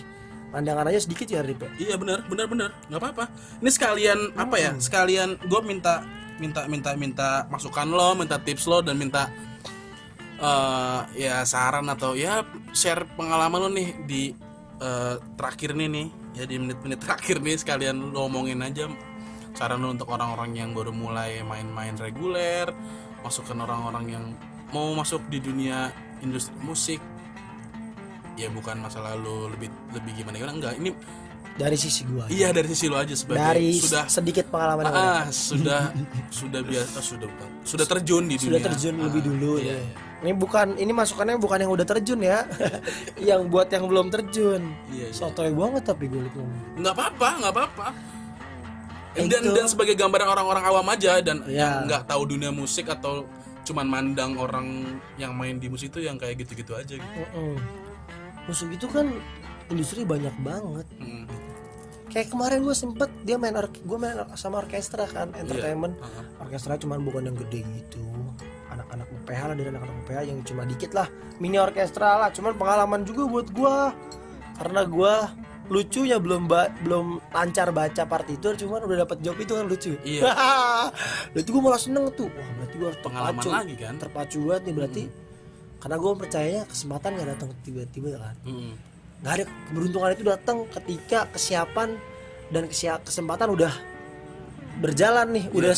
pandangan 0.48 0.88
aja 0.88 1.00
sedikit 1.04 1.28
ya 1.28 1.44
Rip 1.44 1.60
ya? 1.60 1.70
Iya 1.76 1.94
benar, 2.00 2.24
benar 2.24 2.46
benar. 2.48 2.70
nggak 2.88 3.00
apa-apa. 3.04 3.24
Ini 3.60 3.68
sekalian 3.68 4.18
apa 4.32 4.56
ya? 4.56 4.72
Sekalian 4.80 5.36
gue 5.44 5.60
minta 5.60 6.00
minta 6.40 6.64
minta 6.64 6.96
minta 6.96 7.28
masukan 7.52 7.84
lo, 7.84 8.16
minta 8.16 8.40
tips 8.40 8.64
lo 8.64 8.80
dan 8.80 8.96
minta 8.96 9.28
eh 10.38 11.00
ya 11.18 11.42
saran 11.42 11.90
atau 11.90 12.14
ya 12.14 12.46
share 12.70 13.04
pengalaman 13.18 13.58
lo 13.58 13.68
nih 13.74 13.88
di 14.06 14.22
eh, 14.80 15.14
terakhir 15.38 15.74
nih 15.74 15.88
nih 15.90 16.06
ya 16.38 16.44
di 16.46 16.56
menit-menit 16.58 16.98
terakhir 17.04 17.42
nih 17.42 17.56
sekalian 17.58 18.14
lo 18.14 18.26
omongin 18.26 18.62
aja 18.62 18.86
saran 19.54 19.82
lo 19.82 19.90
untuk 19.90 20.06
orang-orang 20.10 20.54
yang 20.54 20.70
baru 20.70 20.94
mulai 20.94 21.42
main-main 21.42 21.98
reguler, 21.98 22.70
masukan 23.26 23.58
orang-orang 23.58 24.04
yang 24.06 24.24
mau 24.70 24.94
masuk 24.94 25.24
di 25.26 25.42
dunia 25.42 25.90
industri 26.22 26.54
musik 26.62 27.00
ya 28.38 28.46
bukan 28.54 28.78
masalah 28.78 29.18
lo 29.18 29.50
lebih 29.50 29.66
lebih 29.90 30.22
gimana 30.22 30.38
gimana 30.38 30.54
enggak 30.54 30.74
ini 30.78 30.94
dari 31.58 31.74
sisi 31.74 32.06
gua 32.06 32.30
Iya 32.30 32.54
dari 32.54 32.70
sisi 32.70 32.86
lo 32.86 32.94
aja 33.02 33.18
sebagai 33.18 33.42
dari 33.42 33.74
sudah 33.74 34.06
sedikit 34.06 34.46
pengalaman 34.46 34.84
ada. 34.86 34.94
ah, 34.94 35.24
sudah 35.26 35.90
sudah 36.30 36.62
biasa 36.62 36.98
sudah 37.02 37.26
sudah 37.66 37.86
terjun 37.86 38.30
di 38.30 38.38
sudah 38.38 38.62
dunia. 38.62 38.66
terjun 38.70 38.94
Ah, 38.94 39.04
lebih 39.10 39.22
dulu 39.26 39.52
iya, 39.58 39.74
ya. 39.74 39.78
iya. 39.82 40.07
Ini 40.18 40.34
bukan 40.34 40.74
ini 40.74 40.90
masukannya 40.90 41.38
bukan 41.38 41.62
yang 41.62 41.70
udah 41.70 41.86
terjun 41.86 42.18
ya. 42.18 42.42
yang 43.28 43.46
buat 43.46 43.70
yang 43.70 43.86
belum 43.86 44.10
terjun. 44.10 44.62
Iya, 44.90 45.06
iya. 45.08 45.14
Sotoy 45.14 45.54
banget 45.54 45.86
tapi 45.86 46.10
gue 46.10 46.18
ngomong. 46.18 46.78
nggak 46.82 46.94
apa-apa 46.94 47.28
nggak 47.38 47.54
apa-apa 47.54 47.88
Ya 49.18 49.26
dan 49.26 49.40
gitu. 49.42 49.54
dan 49.56 49.66
sebagai 49.66 49.94
gambaran 49.98 50.30
orang-orang 50.30 50.64
awam 50.68 50.86
aja 50.94 51.18
dan 51.18 51.42
Iya. 51.42 51.58
yang 51.58 51.72
nggak 51.90 52.06
tahu 52.06 52.22
dunia 52.28 52.54
musik 52.54 52.86
atau 52.86 53.26
cuman 53.66 53.86
mandang 53.86 54.38
orang 54.38 54.98
yang 55.18 55.34
main 55.34 55.58
di 55.58 55.66
musik 55.66 55.90
itu 55.90 56.06
yang 56.06 56.14
kayak 56.16 56.38
gitu-gitu 56.40 56.72
aja 56.74 56.94
gitu. 56.94 57.18
Mm-mm. 57.34 57.58
Musik 58.46 58.68
itu 58.70 58.86
kan 58.88 59.10
industri 59.68 60.06
banyak 60.06 60.32
banget. 60.40 60.86
Hmm. 60.96 61.26
Kayak 62.08 62.32
kemarin 62.32 62.64
gue 62.64 62.72
sempet 62.72 63.10
dia 63.22 63.36
main 63.36 63.52
gue 63.52 63.98
main 64.00 64.16
sama 64.34 64.64
orkestra 64.64 65.04
kan 65.04 65.28
entertainment. 65.36 65.92
Ah, 66.00 66.24
Orkestra 66.40 66.80
cuman 66.80 67.04
bukan 67.04 67.28
yang 67.28 67.36
gede 67.36 67.60
gitu. 67.68 68.00
Anak-anak 68.88 69.08
UPH 69.14 69.40
lah 69.42 69.54
dari 69.54 69.68
anak-anak 69.68 69.96
UPH 70.02 70.18
yang 70.24 70.38
cuma 70.42 70.62
dikit 70.64 70.90
lah. 70.92 71.08
Mini 71.36 71.56
orkestra 71.56 72.16
lah. 72.16 72.28
Cuman 72.30 72.52
pengalaman 72.54 73.04
juga 73.04 73.22
buat 73.24 73.48
gue. 73.48 73.76
Karena 74.56 74.82
gue 74.82 75.14
lucunya 75.68 76.16
belum 76.16 76.48
ba- 76.48 76.72
belum 76.80 77.20
lancar 77.28 77.68
baca 77.70 78.02
partitur 78.02 78.56
cuman 78.56 78.80
udah 78.82 79.04
dapat 79.04 79.20
job 79.20 79.36
itu 79.36 79.52
kan 79.52 79.64
lucu. 79.64 79.92
Iya. 80.00 80.32
itu 81.36 81.46
gue 81.46 81.60
malah 81.60 81.76
seneng 81.76 82.08
tuh. 82.10 82.26
Wah 82.26 82.48
berarti 82.56 82.74
gue 82.74 82.86
harus 82.88 83.00
pengalaman 83.00 83.36
terpacu. 83.36 83.48
lagi 83.52 83.74
kan 83.76 83.94
Terpacu 83.96 84.38
banget 84.42 84.62
nih 84.64 84.74
berarti. 84.74 85.02
Karena 85.78 85.96
gue 85.96 86.10
percayanya 86.16 86.62
kesempatan 86.64 87.10
gak 87.14 87.28
datang 87.28 87.48
tiba-tiba 87.62 88.08
kan. 88.16 88.36
Hmm. 88.42 88.72
nggak 89.18 89.34
ada 89.34 89.44
keberuntungan 89.66 90.10
itu 90.14 90.24
datang 90.24 90.56
ketika 90.70 91.26
kesiapan 91.28 91.98
dan 92.48 92.70
kesempatan 93.02 93.50
udah 93.50 93.74
berjalan 94.78 95.26
nih 95.34 95.44
udah 95.50 95.74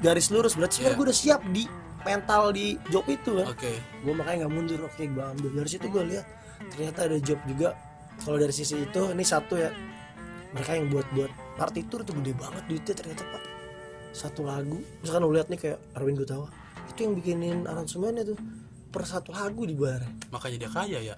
garis 0.00 0.28
lurus 0.28 0.52
berarti 0.52 0.74
sebenarnya 0.78 0.92
Iya. 0.92 0.98
gue 1.00 1.06
udah 1.08 1.16
siap 1.16 1.40
di 1.48 1.64
mental 2.04 2.52
di 2.52 2.76
job 2.92 3.04
itu 3.08 3.40
kan. 3.40 3.48
Oke. 3.50 3.72
Gue 4.04 4.14
makanya 4.14 4.46
nggak 4.46 4.52
mundur 4.52 4.80
oke 4.84 5.02
gue 5.02 5.24
ambil. 5.24 5.50
Dari 5.64 5.68
situ 5.68 5.86
gue 5.88 6.04
lihat 6.14 6.26
ternyata 6.72 6.98
ada 7.08 7.18
job 7.20 7.40
juga. 7.48 7.74
Kalau 8.22 8.36
dari 8.38 8.54
sisi 8.54 8.78
itu 8.78 9.02
ini 9.10 9.24
satu 9.24 9.58
ya. 9.58 9.72
Mereka 10.54 10.70
yang 10.78 10.86
buat 10.92 11.06
buat 11.18 11.32
partitur 11.58 12.06
tuh 12.06 12.14
gede 12.22 12.32
banget 12.38 12.62
duitnya 12.70 12.94
ternyata 12.94 13.22
pak. 13.26 13.42
Satu 14.14 14.46
lagu. 14.46 14.78
Misalkan 15.02 15.20
lo 15.26 15.34
lihat 15.34 15.50
nih 15.50 15.58
kayak 15.58 15.78
Arwin 15.98 16.14
Gutawa. 16.14 16.46
Itu 16.94 17.10
yang 17.10 17.18
bikinin 17.18 17.66
aransemennya 17.66 18.22
tuh 18.22 18.38
per 18.94 19.02
satu 19.02 19.34
lagu 19.34 19.66
dibayar. 19.66 20.06
Makanya 20.30 20.56
dia 20.62 20.70
kaya 20.70 20.98
ya? 21.02 21.16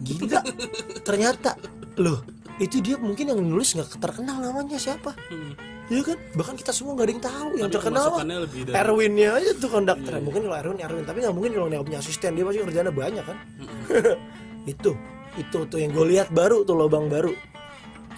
Gila. 0.00 0.40
Ternyata 1.08 1.52
loh 2.00 2.24
itu 2.60 2.84
dia 2.84 2.96
mungkin 3.00 3.32
yang 3.32 3.40
nulis 3.40 3.72
nggak 3.72 3.96
terkenal 3.96 4.36
namanya 4.40 4.76
siapa. 4.76 5.16
Hmm. 5.30 5.56
Iya 5.88 6.02
kan? 6.04 6.18
Bahkan 6.36 6.54
kita 6.60 6.72
semua 6.72 6.96
nggak 6.96 7.06
ada 7.06 7.12
yang 7.12 7.24
tahu 7.24 7.48
yang 7.58 7.68
Tapi 7.68 7.76
terkenal 7.80 8.04
pemasukannya 8.08 8.38
lebih 8.48 8.60
dari 8.64 8.74
Erwinnya 8.76 9.28
aja 9.36 9.50
tuh 9.56 9.68
konduktor 9.72 10.12
Iya. 10.12 10.22
mungkin 10.24 10.40
kalau 10.46 10.56
Erwin 10.56 10.78
Erwin. 10.80 11.04
Tapi 11.04 11.18
nggak 11.20 11.34
mungkin 11.34 11.50
kalau 11.52 11.66
nggak 11.68 11.84
punya 11.84 11.98
asisten 12.00 12.30
dia 12.32 12.44
pasti 12.46 12.58
kerjanya 12.62 12.92
banyak 12.92 13.24
kan? 13.24 13.38
Mm-mm. 13.60 13.80
itu. 14.72 14.90
Itu 15.32 15.58
tuh 15.64 15.78
yang 15.80 15.90
gue 15.96 16.06
lihat 16.12 16.28
baru 16.30 16.64
tuh 16.64 16.76
lubang 16.76 17.08
baru. 17.08 17.32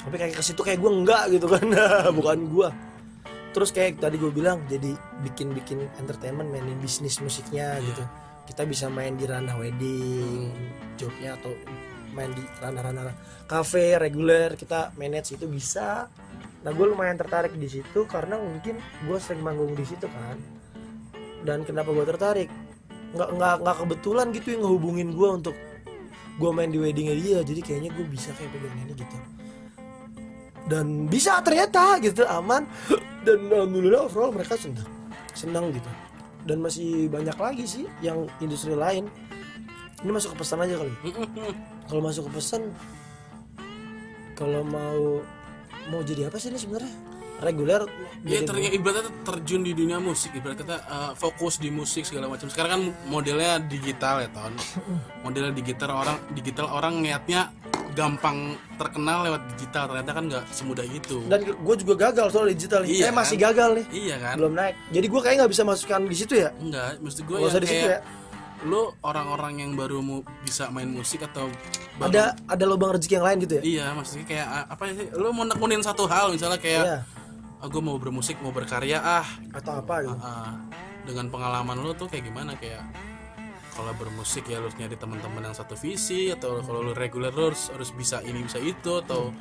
Tapi 0.05 0.14
kayak 0.18 0.35
ke 0.37 0.42
situ 0.44 0.61
kayak 0.61 0.79
gue 0.83 0.90
enggak 0.92 1.23
gitu 1.33 1.47
kan? 1.47 1.64
Bukan 2.18 2.38
gue 2.51 2.68
terus 3.55 3.70
kayak 3.70 4.03
tadi 4.03 4.18
gue 4.18 4.35
bilang 4.35 4.66
jadi 4.66 4.99
bikin 5.23 5.55
bikin 5.55 5.87
entertainment 6.03 6.51
mainin 6.51 6.75
bisnis 6.83 7.23
musiknya 7.23 7.79
Iya. 7.79 7.87
gitu 7.87 8.05
kita 8.51 8.62
bisa 8.66 8.90
main 8.90 9.14
di 9.14 9.31
ranah 9.31 9.55
wedding 9.55 10.51
jobnya 10.99 11.38
atau 11.38 11.55
main 12.14 12.31
di 12.31 12.40
ranah-ranah 12.62 13.14
cafe 13.44 13.98
reguler 14.00 14.57
kita 14.57 14.94
manage 14.96 15.37
itu 15.37 15.44
bisa. 15.44 16.09
Nah 16.64 16.70
gue 16.72 16.87
lumayan 16.88 17.20
tertarik 17.20 17.53
di 17.55 17.68
situ 17.68 18.09
karena 18.09 18.40
mungkin 18.40 18.81
gue 18.81 19.18
sering 19.20 19.44
manggung 19.44 19.77
di 19.77 19.85
situ 19.85 20.09
kan. 20.09 20.40
Dan 21.44 21.61
kenapa 21.68 21.92
gue 21.92 22.07
tertarik? 22.09 22.48
Nggak 23.12 23.31
nggak 23.37 23.55
nggak 23.61 23.77
kebetulan 23.85 24.27
gitu 24.33 24.48
yang 24.57 24.62
ngehubungin 24.64 25.09
gue 25.12 25.29
untuk 25.29 25.57
gue 26.40 26.50
main 26.50 26.72
di 26.72 26.81
weddingnya 26.81 27.16
dia. 27.20 27.38
Jadi 27.44 27.61
kayaknya 27.61 27.90
gue 27.92 28.07
bisa 28.09 28.33
kayak 28.33 28.50
pegang 28.57 28.77
ini 28.81 28.92
gitu. 28.96 29.16
Dan 30.64 30.87
bisa 31.12 31.44
ternyata 31.44 32.00
gitu 32.00 32.24
aman. 32.24 32.64
Dan 33.29 33.53
alhamdulillah 33.53 34.09
overall 34.09 34.33
mereka 34.33 34.57
senang 34.57 34.88
senang 35.37 35.68
gitu. 35.68 35.90
Dan 36.48 36.64
masih 36.64 37.12
banyak 37.12 37.37
lagi 37.37 37.64
sih 37.68 37.85
yang 38.00 38.24
industri 38.40 38.72
lain. 38.72 39.05
Ini 40.00 40.11
masuk 40.12 40.37
ke 40.37 40.44
pesan 40.44 40.61
aja 40.61 40.77
kali 40.77 40.92
kalau 41.85 42.01
masuk 42.01 42.29
ke 42.29 42.40
pesan 42.40 42.62
kalau 44.35 44.66
mau 44.66 45.23
mau 45.88 46.01
jadi 46.03 46.27
apa 46.27 46.37
sih 46.37 46.51
ini 46.51 46.59
sebenarnya 46.59 46.92
reguler 47.42 47.85
Ya 48.25 48.40
ternyata 48.40 48.73
ibaratnya 48.73 49.12
terjun 49.20 49.61
di 49.61 49.77
dunia 49.77 50.01
musik, 50.01 50.33
ibarat 50.33 50.57
kata 50.57 50.81
uh, 50.88 51.12
fokus 51.12 51.61
di 51.61 51.68
musik 51.68 52.09
segala 52.09 52.25
macam. 52.25 52.49
Sekarang 52.49 52.70
kan 52.73 52.83
modelnya 53.05 53.61
digital 53.61 54.25
ya 54.25 54.33
ton. 54.33 54.57
Modelnya 55.20 55.53
digital 55.53 55.92
orang 55.92 56.16
digital 56.33 56.73
orang 56.73 57.05
niatnya 57.05 57.53
gampang 57.92 58.57
terkenal 58.81 59.29
lewat 59.29 59.44
digital. 59.53 59.92
Ternyata 59.92 60.11
kan 60.16 60.25
nggak 60.25 60.44
semudah 60.57 60.87
itu. 60.88 61.20
dan 61.29 61.44
gue 61.44 61.75
juga 61.85 61.94
gagal 62.09 62.33
soal 62.33 62.49
digital 62.49 62.81
Iya 62.88 63.12
saya 63.12 63.12
masih 63.12 63.37
kan? 63.37 63.44
gagal 63.53 63.70
nih 63.77 63.87
Iya 63.92 64.16
kan? 64.25 64.35
belum 64.40 64.53
naik 64.57 64.75
jadi 64.88 65.07
gue 65.12 65.20
kayak 65.20 65.37
nggak 65.44 65.53
bisa 65.53 65.62
masukkan 65.68 66.01
di 66.01 66.16
situ 66.16 66.35
ya 66.40 66.49
Enggak, 66.57 66.97
maksud 67.05 67.20
gue 67.29 67.37
yang 67.37 67.51
usah 67.53 67.61
di 67.61 67.68
situ 67.68 67.87
kayak 67.87 68.01
ya 68.01 68.24
lo 68.64 68.96
orang-orang 69.05 69.61
yang 69.61 69.72
baru 69.77 70.00
mau 70.00 70.20
bisa 70.40 70.72
main 70.72 70.88
musik 70.88 71.20
atau 71.20 71.53
baru- 72.00 72.09
ada 72.11 72.24
ada 72.48 72.64
lubang 72.64 72.96
rezeki 72.96 73.20
yang 73.20 73.27
lain 73.29 73.38
gitu 73.44 73.55
ya? 73.61 73.62
Iya, 73.62 73.87
maksudnya 73.92 74.24
kayak 74.24 74.46
uh, 74.48 74.64
apa 74.72 74.83
sih? 74.90 75.07
Lo 75.12 75.29
mau 75.31 75.44
nekunin 75.44 75.85
satu 75.85 76.09
hal 76.09 76.33
misalnya 76.33 76.57
kayak 76.57 76.85
Iya. 76.85 76.98
ah, 77.61 77.68
gue 77.68 77.83
mau 77.85 78.00
bermusik, 78.00 78.40
mau 78.40 78.50
berkarya 78.50 78.98
ah. 78.98 79.27
Atau 79.53 79.72
apa 79.79 79.94
gitu. 80.00 80.16
Ah, 80.18 80.57
dengan 81.05 81.29
pengalaman 81.29 81.77
lo 81.85 81.92
tuh 81.92 82.09
kayak 82.09 82.24
gimana? 82.24 82.57
Kayak 82.57 82.88
kalau 83.77 83.92
bermusik 84.00 84.48
ya 84.48 84.62
lo 84.62 84.70
harus 84.70 84.79
nyari 84.81 84.96
teman-teman 84.96 85.50
yang 85.50 85.57
satu 85.57 85.74
visi 85.77 86.31
atau 86.33 86.62
kalau 86.64 86.81
lo 86.81 86.92
reguler 86.96 87.35
lo 87.35 87.53
harus, 87.53 87.68
harus 87.68 87.90
bisa 87.92 88.24
ini 88.24 88.46
bisa 88.46 88.57
itu 88.57 89.03
atau 89.03 89.35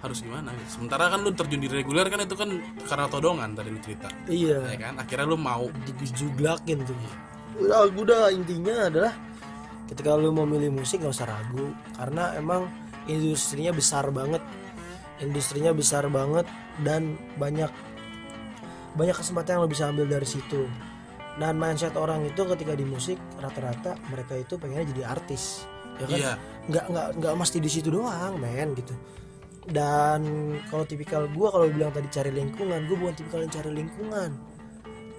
harus 0.00 0.20
gimana 0.20 0.52
gitu. 0.52 0.80
sementara 0.80 1.08
kan 1.08 1.24
lo 1.24 1.32
terjun 1.32 1.64
di 1.64 1.68
reguler 1.68 2.04
kan 2.12 2.20
itu 2.20 2.36
kan 2.36 2.52
karena 2.84 3.08
todongan 3.08 3.52
tadi 3.52 3.68
lo 3.72 3.80
cerita. 3.80 4.08
Iya. 4.28 4.58
Ya 4.72 4.78
kan? 4.80 4.94
Akhirnya 5.00 5.26
lo 5.28 5.36
mau. 5.36 5.68
Digujuglakin 5.84 6.78
tuh 6.84 6.96
udah 7.60 7.90
udah 7.94 8.22
intinya 8.34 8.90
adalah 8.90 9.12
ketika 9.90 10.16
lu 10.16 10.32
mau 10.32 10.48
milih 10.48 10.72
musik 10.72 11.04
gak 11.04 11.14
usah 11.14 11.28
ragu. 11.28 11.70
Karena 11.94 12.34
emang 12.38 12.66
industrinya 13.06 13.70
besar 13.70 14.08
banget. 14.10 14.40
Industrinya 15.22 15.70
besar 15.70 16.10
banget 16.10 16.46
dan 16.82 17.14
banyak 17.38 17.70
banyak 18.94 19.14
kesempatan 19.14 19.58
yang 19.58 19.62
lo 19.66 19.70
bisa 19.70 19.90
ambil 19.90 20.06
dari 20.06 20.26
situ. 20.26 20.66
Dan 21.34 21.58
mindset 21.58 21.98
orang 21.98 22.22
itu 22.26 22.46
ketika 22.46 22.78
di 22.78 22.86
musik 22.86 23.18
rata-rata 23.42 23.98
mereka 24.10 24.38
itu 24.38 24.54
pengennya 24.54 24.86
jadi 24.94 25.02
artis. 25.10 25.66
Ya 25.98 26.06
kan? 26.06 26.18
Iya. 26.18 26.32
Nggak 26.70 26.84
nggak 26.90 27.08
nggak 27.22 27.34
mesti 27.38 27.58
di 27.58 27.70
situ 27.70 27.88
doang 27.90 28.38
men 28.38 28.74
gitu. 28.78 28.94
Dan 29.64 30.20
kalau 30.68 30.84
tipikal 30.84 31.24
gue 31.30 31.48
kalau 31.48 31.66
bilang 31.72 31.90
tadi 31.90 32.06
cari 32.12 32.30
lingkungan 32.34 32.84
gue 32.84 32.96
bukan 32.98 33.14
tipikal 33.16 33.40
yang 33.42 33.52
cari 33.54 33.70
lingkungan. 33.70 34.30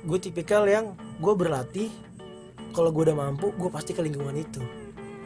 Gue 0.06 0.20
tipikal 0.22 0.64
yang 0.70 0.94
gue 1.20 1.34
berlatih 1.34 1.90
kalau 2.76 2.92
gue 2.92 3.08
udah 3.08 3.16
mampu 3.16 3.56
gue 3.56 3.72
pasti 3.72 3.96
ke 3.96 4.04
lingkungan 4.04 4.36
itu. 4.36 4.60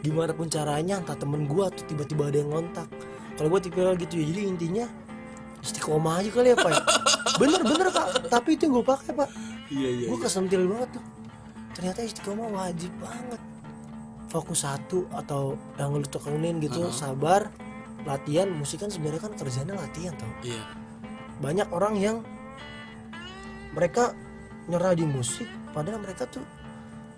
Gimana 0.05 0.31
pun 0.37 0.45
caranya 0.47 1.01
entah 1.01 1.17
temen 1.17 1.49
gue 1.49 1.63
atau 1.65 1.81
tiba-tiba 1.89 2.29
ada 2.29 2.37
yang 2.45 2.53
ngontak. 2.53 2.87
Kalau 3.35 3.49
gue 3.49 3.59
tipikal 3.65 3.97
gitu 3.97 4.21
ya 4.21 4.25
jadi 4.29 4.41
intinya 4.45 4.85
istiqomah 5.65 6.21
aja 6.21 6.29
kali 6.29 6.53
ya 6.53 6.57
pak 6.61 6.69
ya. 6.71 6.81
bener 7.41 7.61
bener 7.65 7.87
pak. 7.89 8.07
Tapi 8.29 8.49
itu 8.53 8.69
yang 8.69 8.73
gue 8.79 8.85
pakai 8.85 9.11
pak. 9.17 9.29
Iya 9.73 9.89
iya 9.89 10.05
gue 10.13 10.19
kesentil 10.21 10.61
banget 10.69 10.89
tuh. 11.01 11.03
Ternyata 11.73 11.99
istiqomah 12.05 12.47
wajib 12.53 12.93
banget. 13.01 13.41
Fokus 14.29 14.61
satu 14.61 15.09
atau 15.09 15.57
yang 15.81 15.97
lu 15.97 16.05
tekunin 16.05 16.61
gitu 16.61 16.85
Uh-huh. 16.85 16.93
sabar 16.93 17.49
latihan. 18.05 18.45
Musik 18.53 18.85
kan 18.85 18.93
sebenarnya 18.93 19.25
kan 19.25 19.33
kerjanya 19.33 19.73
latihan 19.73 20.13
tau. 20.15 20.29
Iya. 20.45 20.63
Banyak 21.41 21.67
orang 21.73 21.97
yang 21.97 22.21
mereka 23.73 24.13
nyerah 24.69 24.93
di 24.93 25.05
musik 25.05 25.49
padahal 25.73 26.01
mereka 26.01 26.29
tuh 26.29 26.45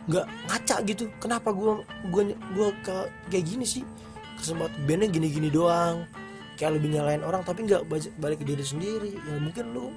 nggak 0.10 0.26
ngaca 0.50 0.76
gitu. 0.88 1.04
Kenapa 1.22 1.50
gua 1.54 1.84
gua 2.10 2.24
gua 2.56 2.70
ke 2.82 2.96
kayak 3.30 3.46
gini 3.46 3.66
sih? 3.66 3.84
Kesempatan 4.40 4.78
bandnya 4.90 5.08
gini-gini 5.12 5.50
doang. 5.54 6.06
Kayak 6.58 6.82
lebih 6.82 6.98
nyalain 6.98 7.22
orang 7.26 7.42
tapi 7.46 7.66
nggak 7.66 7.86
balik 8.18 8.42
ke 8.42 8.46
diri 8.46 8.66
sendiri. 8.66 9.14
Ya 9.14 9.38
mungkin 9.38 9.66
lu 9.74 9.94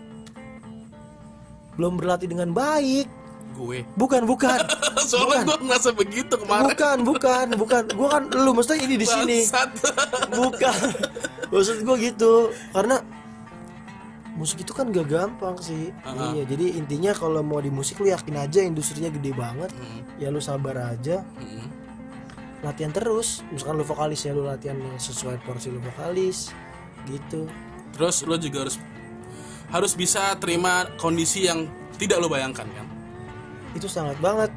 belum 1.74 1.98
berlatih 1.98 2.30
dengan 2.30 2.54
baik. 2.54 3.08
Gue. 3.54 3.86
Bukan 3.94 4.26
bukan. 4.26 4.58
Soalnya 5.10 5.46
gue 5.46 5.58
ngerasa 5.62 5.90
begitu 5.94 6.34
kemarin. 6.34 6.74
Bukan 6.74 6.96
bukan 7.06 7.46
bukan. 7.54 7.82
Gua 7.94 8.08
kan 8.18 8.22
lu 8.34 8.50
maksudnya 8.50 8.82
ini 8.82 8.96
di 8.98 9.06
sini. 9.06 9.38
Bukan. 10.40 10.78
Maksud 11.54 11.86
gua 11.86 11.96
gitu. 12.02 12.50
Karena 12.74 12.98
musik 14.34 14.66
itu 14.66 14.74
kan 14.74 14.90
gak 14.90 15.06
gampang 15.06 15.54
sih. 15.62 15.94
Uh-uh. 16.02 16.34
iya 16.34 16.42
jadi 16.42 16.74
intinya 16.74 17.14
kalau 17.14 17.40
mau 17.40 17.62
di 17.62 17.70
musik 17.70 18.02
lu 18.02 18.10
yakin 18.10 18.34
aja 18.34 18.60
industrinya 18.66 19.10
gede 19.10 19.30
banget. 19.30 19.70
Mm, 19.70 20.00
ya 20.18 20.28
lu 20.34 20.42
sabar 20.42 20.94
aja. 20.94 21.22
Mm, 21.38 21.66
latihan 22.66 22.90
terus. 22.90 23.46
Misalkan 23.54 23.78
lu 23.78 23.86
vokalis 23.86 24.26
ya 24.26 24.34
lu 24.34 24.42
latihan 24.42 24.76
sesuai 24.98 25.38
porsi 25.46 25.70
lu 25.70 25.78
vokalis 25.78 26.50
gitu. 27.06 27.46
Terus 27.94 28.26
lo 28.26 28.34
juga 28.34 28.66
harus 28.66 28.76
harus 29.70 29.92
bisa 29.94 30.34
terima 30.42 30.90
kondisi 30.98 31.46
yang 31.46 31.70
tidak 31.94 32.18
lo 32.18 32.26
bayangkan 32.26 32.66
kan? 32.66 32.86
Itu 33.78 33.86
sangat 33.86 34.18
banget. 34.18 34.50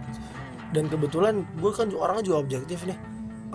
Dan 0.74 0.92
kebetulan 0.92 1.46
gue 1.62 1.72
kan 1.72 1.88
orangnya 1.94 2.34
juga 2.34 2.38
objektif 2.44 2.82
nih. 2.84 2.98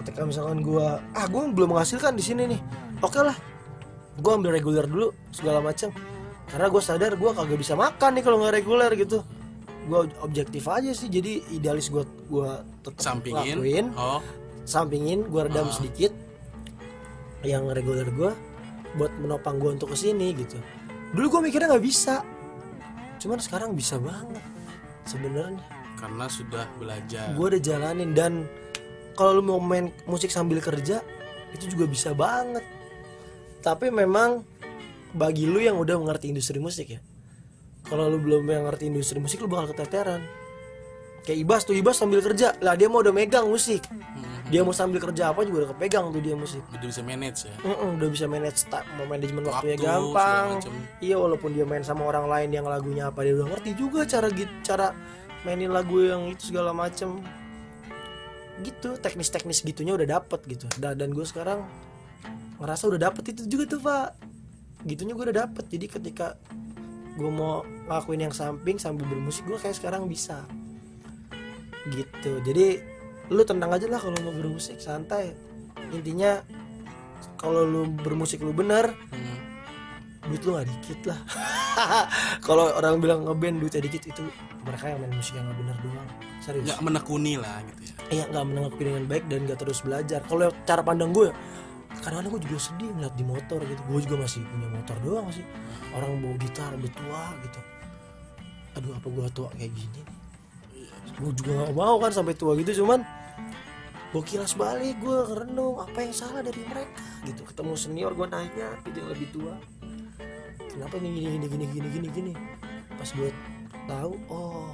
Ketika 0.01 0.25
misalkan 0.25 0.63
gue 0.63 0.87
ah 1.03 1.27
gue 1.27 1.43
belum 1.51 1.75
menghasilkan 1.75 2.15
di 2.15 2.23
sini 2.23 2.47
nih. 2.47 2.61
Oke 3.03 3.19
lah. 3.19 3.35
Gue 4.23 4.33
ambil 4.39 4.55
reguler 4.55 4.87
dulu 4.87 5.11
segala 5.35 5.59
macam 5.59 5.91
karena 6.53 6.69
gue 6.69 6.83
sadar 6.85 7.13
gue 7.17 7.31
kagak 7.33 7.57
bisa 7.57 7.73
makan 7.73 8.11
nih 8.13 8.23
kalau 8.23 8.37
nggak 8.39 8.55
reguler 8.61 8.93
gitu. 8.95 9.25
Gue 9.83 10.07
objektif 10.23 10.63
aja 10.69 10.93
sih 10.93 11.09
jadi 11.09 11.43
idealis 11.51 11.89
gue 11.89 12.05
gue 12.29 12.51
tetap 12.85 13.01
sampingin. 13.03 13.57
lakuin 13.59 13.87
oh. 13.97 14.21
Sampingin 14.63 15.27
gue 15.27 15.43
redam 15.43 15.67
Ah. 15.67 15.75
sedikit 15.75 16.13
yang 17.43 17.67
reguler 17.67 18.07
gue 18.07 18.31
buat 18.95 19.11
menopang 19.19 19.59
gue 19.59 19.75
untuk 19.75 19.91
ke 19.91 19.99
sini 19.99 20.31
gitu. 20.37 20.61
Dulu 21.11 21.27
gue 21.27 21.51
mikirnya 21.51 21.73
nggak 21.73 21.83
bisa 21.83 22.23
cuman 23.19 23.39
sekarang 23.41 23.73
bisa 23.73 23.97
banget 23.99 24.43
sebenarnya. 25.09 25.63
Karena 25.99 26.27
sudah 26.27 26.67
belajar. 26.77 27.33
Gue 27.35 27.57
udah 27.57 27.63
jalanin 27.63 28.13
dan 28.13 28.45
kalau 29.15 29.39
lu 29.39 29.43
mau 29.43 29.59
main 29.59 29.89
musik 30.05 30.31
sambil 30.31 30.59
kerja 30.59 31.01
itu 31.51 31.65
juga 31.71 31.89
bisa 31.89 32.13
banget. 32.13 32.63
Tapi 33.63 33.91
memang 33.91 34.43
bagi 35.13 35.45
lu 35.45 35.61
yang 35.61 35.77
udah 35.77 36.01
mengerti 36.01 36.33
industri 36.33 36.57
musik 36.57 36.89
ya. 36.89 37.01
Kalau 37.87 38.09
lu 38.09 38.17
belum 38.23 38.49
yang 38.49 38.65
ngerti 38.65 38.89
industri 38.89 39.21
musik 39.21 39.43
lu 39.45 39.49
bakal 39.51 39.77
keteteran. 39.77 40.25
Kayak 41.23 41.39
Ibas 41.45 41.61
tuh 41.69 41.77
Ibas 41.77 41.97
sambil 42.01 42.19
kerja. 42.25 42.57
Lah 42.65 42.75
dia 42.75 42.89
mau 42.89 43.05
udah 43.05 43.15
megang 43.15 43.47
musik. 43.47 43.85
Dia 44.51 44.61
mau 44.67 44.75
sambil 44.75 45.01
kerja 45.01 45.33
apa 45.33 45.49
juga 45.49 45.65
udah 45.65 45.71
kepegang 45.77 46.13
tuh 46.13 46.21
dia 46.21 46.37
musik. 46.37 46.61
Udah 46.73 46.89
bisa 46.89 47.01
manage 47.01 47.49
ya? 47.49 47.55
Mm-mm, 47.63 47.97
udah 48.01 48.09
bisa 48.11 48.27
manage 48.29 48.69
mau 48.99 49.07
manajemen 49.09 49.43
waktunya 49.49 49.77
Waktu, 49.81 49.87
gampang. 49.89 50.47
iya 51.01 51.17
walaupun 51.17 51.57
dia 51.57 51.65
main 51.65 51.81
sama 51.81 52.05
orang 52.05 52.29
lain 52.29 52.51
yang 52.53 52.67
lagunya 52.69 53.09
apa 53.09 53.25
dia 53.25 53.33
udah 53.39 53.49
ngerti 53.49 53.71
juga 53.79 54.05
cara 54.05 54.29
git 54.29 54.51
cara 54.61 54.93
mainin 55.47 55.73
lagu 55.73 56.05
yang 56.05 56.29
itu 56.29 56.53
segala 56.53 56.77
macem. 56.77 57.23
Gitu 58.61 59.01
teknis-teknis 59.01 59.65
gitunya 59.65 59.97
udah 59.97 60.21
dapet 60.21 60.41
gitu. 60.45 60.69
Dan, 60.77 61.01
dan 61.01 61.09
gue 61.17 61.25
sekarang 61.25 61.65
ngerasa 62.61 62.93
udah 62.93 63.01
dapet 63.09 63.33
itu 63.33 63.49
juga 63.49 63.65
tuh 63.67 63.81
pak 63.83 64.32
gitunya 64.87 65.13
gue 65.15 65.25
udah 65.31 65.39
dapet. 65.47 65.65
Jadi 65.71 65.87
ketika 65.89 66.37
gue 67.13 67.31
mau 67.31 67.63
ngelakuin 67.87 68.29
yang 68.29 68.35
samping 68.35 68.81
sambil 68.81 69.05
bermusik 69.05 69.45
gue 69.45 69.59
kayak 69.61 69.77
sekarang 69.77 70.09
bisa. 70.09 70.45
Gitu. 71.91 72.33
Jadi 72.47 72.67
lu 73.31 73.43
tenang 73.47 73.73
aja 73.73 73.87
lah 73.89 74.01
kalau 74.01 74.17
mau 74.23 74.35
bermusik 74.35 74.79
santai. 74.79 75.35
Intinya 75.93 76.41
kalau 77.37 77.67
lu 77.67 77.83
bermusik 77.91 78.43
lu 78.43 78.55
bener 78.55 78.95
Hmm. 79.11 79.39
duit 80.31 80.43
lu 80.47 80.55
gak 80.55 80.71
dikit 80.71 81.11
lah. 81.11 81.19
Kalau 82.47 82.71
orang 82.79 83.03
bilang 83.03 83.27
ngeband 83.27 83.59
duitnya 83.59 83.83
dikit 83.83 84.07
itu 84.07 84.23
mereka 84.63 84.95
yang 84.95 85.03
main 85.03 85.19
musik 85.19 85.35
yang 85.35 85.51
gak 85.51 85.59
bener 85.59 85.77
doang. 85.83 86.09
Serius. 86.39 86.65
Nggak 86.71 86.81
menekuni 86.87 87.35
lah 87.43 87.59
gitu 87.67 87.83
ya. 87.91 87.95
Iya 88.13 88.25
nggak 88.31 88.45
menanggapi 88.47 88.83
dengan 88.87 89.05
baik 89.11 89.25
dan 89.27 89.39
gak 89.51 89.59
terus 89.59 89.83
belajar. 89.83 90.21
Kalau 90.23 90.55
cara 90.63 90.83
pandang 90.87 91.11
gue 91.11 91.35
kadang-kadang 92.01 92.33
gue 92.39 92.43
juga 92.49 92.59
sedih 92.59 92.91
ngeliat 92.97 93.15
di 93.19 93.25
motor 93.29 93.61
gitu. 93.67 93.83
Gue 93.91 94.01
juga 94.01 94.17
masih 94.25 94.41
punya 94.49 94.69
motor 94.73 94.97
doang 95.05 95.29
sih. 95.29 95.45
Orang 95.93 96.25
bawa 96.25 96.37
gitar 96.41 96.73
udah 96.73 96.93
tua 96.97 97.25
gitu. 97.45 97.61
Aduh 98.81 98.93
apa 98.97 99.07
gue 99.11 99.27
tua 99.37 99.49
kayak 99.53 99.75
gini 99.77 100.03
gue 101.23 101.31
juga 101.37 101.69
gak 101.69 101.75
mau 101.77 101.97
kan 102.01 102.11
sampai 102.15 102.35
tua 102.35 102.57
gitu 102.57 102.83
cuman 102.85 103.05
gue 104.13 104.23
kilas 104.29 104.53
balik 104.61 105.01
gue 105.01 105.19
renung 105.41 105.81
apa 105.81 106.05
yang 106.05 106.13
salah 106.13 106.45
dari 106.45 106.61
mereka 106.69 107.01
gitu. 107.25 107.49
Ketemu 107.49 107.73
senior 107.81 108.13
gue 108.13 108.29
nanya 108.29 108.77
gitu 108.85 108.97
yang 109.01 109.09
lebih 109.09 109.29
tua. 109.33 109.55
Kenapa 110.69 111.01
ini 111.01 111.09
gini 111.17 111.27
gini 111.33 111.47
gini 111.49 111.65
gini 111.73 111.89
gini 111.89 112.09
gini? 112.13 112.33
Pas 112.93 113.09
gue 113.09 113.33
tahu 113.89 114.13
oh 114.29 114.69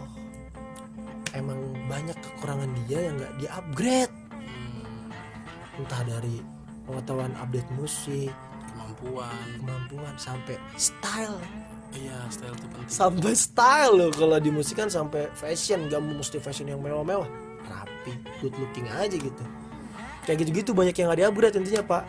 emang 1.39 1.59
banyak 1.87 2.19
kekurangan 2.19 2.67
dia 2.87 2.99
yang 2.99 3.15
nggak 3.15 3.35
di 3.39 3.47
upgrade 3.47 4.15
Hmm. 4.39 5.11
entah 5.83 6.03
dari 6.03 6.43
pengetahuan 6.89 7.33
update 7.37 7.69
musik 7.77 8.33
kemampuan. 8.73 9.47
kemampuan 9.61 10.15
sampai 10.17 10.57
style. 10.81 11.37
Iya 11.93 12.17
style 12.33 12.57
itu 12.57 12.67
penting. 12.73 12.89
Sampai 12.89 13.33
style 13.37 13.93
loh 13.93 14.11
kalau 14.13 14.41
di 14.41 14.49
musik 14.49 14.81
kan 14.81 14.89
sampai 14.89 15.29
fashion 15.37 15.93
gak 15.93 16.01
mesti 16.01 16.41
fashion 16.41 16.73
yang 16.73 16.81
mewah-mewah. 16.81 17.29
Rapi 17.69 18.13
good 18.41 18.57
looking 18.57 18.89
aja 18.89 19.13
gitu. 19.13 19.45
Kayak 20.25 20.45
gitu-gitu 20.45 20.71
banyak 20.73 20.97
yang 20.97 21.13
nggak 21.13 21.21
di 21.21 21.27
upgrade 21.29 21.57
intinya 21.61 21.83
pak. 21.85 22.03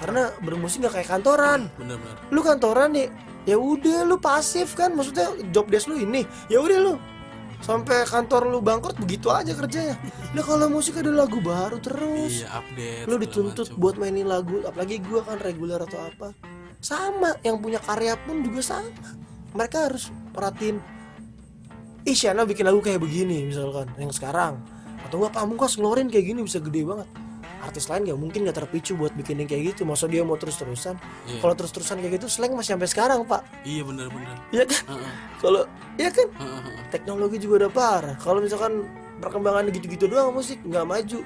Karena 0.00 0.32
bermusik 0.40 0.80
nggak 0.84 0.94
kayak 1.00 1.08
kantoran. 1.12 1.60
Bener-bener. 1.76 2.16
Lu 2.32 2.40
kantoran 2.40 2.88
nih 2.96 3.08
ya 3.44 3.56
udah 3.60 4.08
lu 4.08 4.16
pasif 4.16 4.72
kan. 4.72 4.96
Maksudnya 4.96 5.32
job 5.52 5.68
desk 5.68 5.88
lu 5.88 6.00
ini. 6.00 6.24
Ya 6.48 6.60
udah 6.60 6.78
lu 6.80 6.92
sampai 7.60 8.08
kantor 8.08 8.48
lu 8.48 8.58
bangkrut 8.64 8.96
begitu 8.98 9.28
aja 9.28 9.52
kerjanya. 9.52 9.96
Nah 10.32 10.42
kalau 10.44 10.66
musik 10.72 10.98
ada 11.00 11.12
lagu 11.12 11.38
baru 11.40 11.78
terus. 11.78 12.44
Iya 12.44 12.48
update 12.60 13.06
lu 13.06 13.16
dituntut 13.20 13.68
macem. 13.70 13.80
buat 13.80 13.94
mainin 14.00 14.26
lagu 14.26 14.64
apalagi 14.64 15.00
gua 15.04 15.20
kan 15.22 15.38
reguler 15.40 15.80
atau 15.80 16.00
apa. 16.00 16.32
Sama 16.80 17.36
yang 17.44 17.60
punya 17.60 17.78
karya 17.80 18.16
pun 18.16 18.40
juga 18.40 18.60
sama. 18.64 18.90
Mereka 19.52 19.76
harus 19.92 20.08
perhatiin 20.32 20.80
ih 22.08 22.16
Shana 22.16 22.48
bikin 22.48 22.64
lagu 22.64 22.80
kayak 22.80 23.00
begini 23.00 23.48
misalkan 23.48 23.92
yang 24.00 24.12
sekarang. 24.12 24.58
Atau 25.04 25.20
enggak 25.20 25.36
pamungkas 25.36 25.76
ngeluarin 25.76 26.08
kayak 26.08 26.32
gini 26.32 26.40
bisa 26.44 26.60
gede 26.60 26.84
banget 26.84 27.08
artis 27.60 27.86
lain 27.92 28.08
gak 28.08 28.18
mungkin 28.18 28.48
gak 28.48 28.56
terpicu 28.56 28.96
buat 28.96 29.12
bikin 29.12 29.44
yang 29.44 29.48
kayak 29.48 29.76
gitu. 29.76 29.84
Masa 29.84 30.08
dia 30.08 30.24
mau 30.24 30.36
terus-terusan. 30.36 30.96
Iya. 31.28 31.38
kalau 31.44 31.54
terus-terusan 31.56 32.00
kayak 32.00 32.20
gitu 32.20 32.26
slang 32.26 32.52
masih 32.56 32.76
sampai 32.76 32.88
sekarang 32.88 33.20
pak. 33.28 33.44
Iya 33.62 33.84
bener-bener 33.84 34.36
Iya 34.50 34.64
kan? 34.66 34.82
Kalau 35.38 35.62
ya 36.00 36.08
kan? 36.10 36.28
Teknologi 36.88 37.36
juga 37.38 37.66
udah 37.66 37.70
parah. 37.72 38.16
Kalau 38.18 38.40
misalkan 38.40 38.88
perkembangan 39.20 39.68
gitu-gitu 39.70 40.08
doang 40.08 40.32
musik 40.32 40.58
nggak 40.64 40.84
maju. 40.88 41.20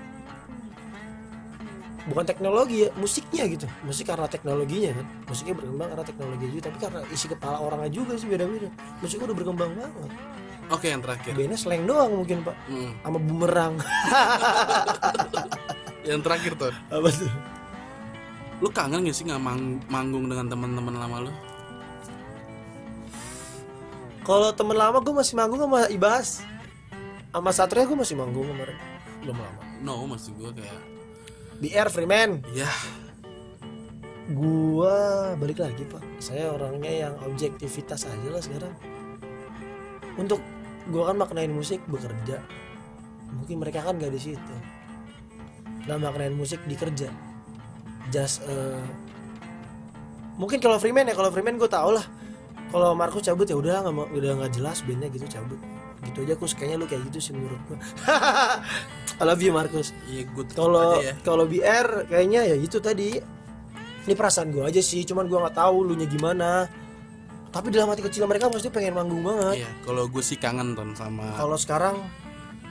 Bukan 2.05 2.25
teknologi 2.29 2.85
ya 2.85 2.89
musiknya 3.01 3.49
gitu. 3.49 3.67
Musik 3.81 4.05
karena 4.13 4.29
teknologinya 4.29 4.93
kan. 4.93 5.07
Musiknya 5.25 5.55
berkembang 5.57 5.89
karena 5.89 6.05
teknologi 6.05 6.45
juga 6.53 6.63
tapi 6.69 6.79
karena 6.83 7.01
isi 7.09 7.27
kepala 7.33 7.57
orangnya 7.65 7.91
juga 7.91 8.13
sih 8.21 8.29
beda-beda. 8.29 8.69
Musiknya 9.01 9.33
udah 9.33 9.37
berkembang 9.41 9.73
banget. 9.73 10.11
Oke 10.73 10.89
yang 10.89 11.01
terakhir. 11.05 11.33
Bandnya 11.37 11.59
slang 11.61 11.85
doang 11.85 12.13
mungkin 12.25 12.41
pak. 12.41 12.57
Hmm. 12.69 12.93
sama 13.05 13.19
bumerang 13.21 13.75
yang 16.05 16.21
terakhir 16.21 16.53
tuh 16.57 16.73
apa 16.93 17.09
tuh? 17.09 17.33
Lu 18.63 18.69
kangen 18.71 19.09
gak 19.09 19.17
sih 19.17 19.25
nggak 19.27 19.43
mang- 19.43 19.83
manggung 19.91 20.29
dengan 20.29 20.47
teman-teman 20.49 20.95
lama 20.95 21.17
lu? 21.29 21.33
Kalau 24.25 24.49
temen 24.57 24.77
lama 24.77 25.05
gue 25.05 25.13
masih 25.13 25.35
manggung 25.37 25.61
sama 25.61 25.85
Ibas. 25.93 26.41
Sama 27.35 27.51
Satria 27.51 27.85
gue 27.85 27.99
masih 27.99 28.17
manggung 28.17 28.47
kemarin. 28.49 28.79
Belum 29.21 29.37
lama. 29.37 29.61
No 29.85 30.05
maksud 30.09 30.33
gue 30.39 30.51
kayak 30.61 30.81
di 31.61 31.69
Air 31.73 31.89
Freeman. 31.93 32.41
Ya 32.57 32.69
gua 34.33 35.37
balik 35.37 35.61
lagi 35.61 35.85
pak. 35.85 36.01
Saya 36.17 36.57
orangnya 36.57 36.89
yang 36.89 37.15
objektivitas 37.29 38.09
aja 38.09 38.29
lah 38.33 38.41
sekarang. 38.41 38.73
Untuk 40.17 40.41
gua 40.89 41.13
kan 41.13 41.21
maknain 41.21 41.53
musik 41.53 41.85
bekerja. 41.85 42.41
Mungkin 43.35 43.61
mereka 43.61 43.85
kan 43.85 44.01
gak 44.01 44.15
di 44.15 44.21
situ 44.33 44.55
nggak 45.85 45.99
maknain 45.99 46.33
musik 46.33 46.61
di 46.65 46.75
kerja 46.75 47.13
just 48.09 48.45
eh, 48.45 48.85
mungkin 50.37 50.59
kalau 50.59 50.77
Freeman 50.77 51.07
ya 51.07 51.15
kalau 51.15 51.31
Freeman 51.31 51.57
gue 51.57 51.71
tau 51.71 51.95
lah. 51.95 52.05
Kalau 52.75 52.91
Markus 52.99 53.23
cabut 53.23 53.47
ya 53.47 53.55
udah 53.55 53.87
nggak 53.87 53.95
mau- 53.95 54.11
udah 54.11 54.31
nggak 54.35 54.53
jelas 54.59 54.83
bandnya 54.83 55.07
gitu 55.07 55.31
cabut. 55.31 55.61
Gitu 56.03 56.27
aja 56.27 56.35
kus. 56.35 56.59
Kayaknya 56.59 56.77
lu 56.83 56.87
kayak 56.91 57.03
gitu 57.07 57.19
sih 57.23 57.33
menurut 57.33 57.61
gua. 57.71 57.79
I 59.21 59.25
love 59.25 59.39
you 59.39 59.55
Markus. 59.55 59.95
Iya 60.11 60.27
good 60.35 60.51
kalau 60.51 60.99
ya. 60.99 61.15
kalau 61.23 61.47
BR 61.47 62.11
kayaknya 62.11 62.51
ya 62.51 62.57
itu 62.59 62.83
tadi. 62.83 63.15
Ini 64.05 64.13
perasaan 64.13 64.53
gue 64.53 64.61
aja 64.67 64.83
sih 64.85 65.01
cuman 65.07 65.31
gue 65.31 65.39
nggak 65.39 65.55
tahu 65.55 65.87
lu 65.87 65.95
nya 65.95 66.05
gimana. 66.05 66.67
Tapi 67.55 67.71
dalam 67.71 67.95
hati 67.95 68.03
kecil 68.03 68.27
mereka 68.27 68.51
pasti 68.51 68.75
pengen 68.75 68.99
manggung 68.99 69.23
banget. 69.23 69.63
Iya 69.63 69.71
kalau 69.87 70.11
gue 70.11 70.21
sih 70.21 70.35
kangen 70.37 70.75
ton 70.75 70.99
sama 70.99 71.31
kalau 71.39 71.55
sekarang 71.55 71.95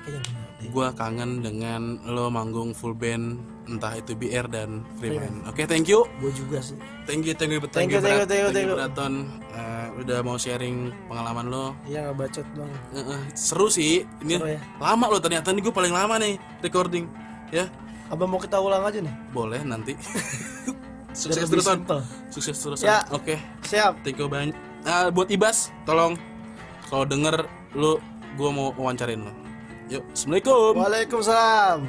kayaknya. 0.03 0.42
Gue 0.69 0.87
kangen 0.95 1.41
dengan 1.43 1.99
lo 2.07 2.29
manggung 2.31 2.71
full 2.71 2.95
band 2.95 3.41
entah 3.63 3.95
itu 3.95 4.11
BR 4.13 4.47
dan 4.51 4.83
Freeman 4.99 5.43
oke 5.47 5.63
thank 5.67 5.87
you. 5.87 6.03
Gue 6.19 6.31
juga 6.35 6.59
sih. 6.59 6.75
Thank 7.07 7.27
you 7.27 7.33
thank 7.35 7.51
you 7.55 7.59
Thank 7.71 7.95
you, 7.95 7.99
thank 8.03 8.19
you, 8.19 8.27
thank 8.27 8.43
you, 8.43 8.51
thank 8.51 8.67
you. 8.67 8.75
Braton. 8.75 9.13
Eh, 9.55 9.87
udah 10.03 10.19
mau 10.19 10.35
sharing 10.35 10.91
pengalaman 11.07 11.47
lo? 11.47 11.65
Iya 11.87 12.11
nggak 12.11 12.15
bacot 12.19 12.47
banget. 12.55 12.79
Eh, 12.95 13.21
seru 13.35 13.67
sih. 13.71 14.03
Ini 14.23 14.35
Seru 14.39 14.47
ya. 14.51 14.59
lama 14.79 15.05
lo 15.07 15.17
ternyata. 15.23 15.55
Ini 15.55 15.61
gue 15.63 15.73
paling 15.73 15.93
lama 15.95 16.15
nih 16.19 16.35
recording 16.59 17.07
ya. 17.55 17.71
Apa 18.11 18.23
mau 18.27 18.37
kita 18.37 18.59
ulang 18.59 18.83
aja 18.83 18.99
nih? 18.99 19.13
Boleh 19.31 19.63
nanti. 19.63 19.95
Sukses 21.13 21.45
terus 21.45 21.67
sukses 22.33 22.57
terus 22.57 22.79
Ya. 22.81 23.05
Oke. 23.13 23.37
Siap. 23.69 24.01
Thank 24.01 24.17
you 24.17 24.25
banyak. 24.27 24.57
Ah, 24.83 25.07
buat 25.13 25.29
Ibas 25.29 25.71
tolong. 25.87 26.17
Kalau 26.89 27.05
denger 27.07 27.47
lu 27.77 27.97
gue 28.33 28.49
mau 28.49 28.73
wawancarin 28.75 29.23
lo 29.23 29.42
yuk 29.93 30.03
assalamualaikum. 30.09 30.73
Waalaikumsalam 30.81 31.79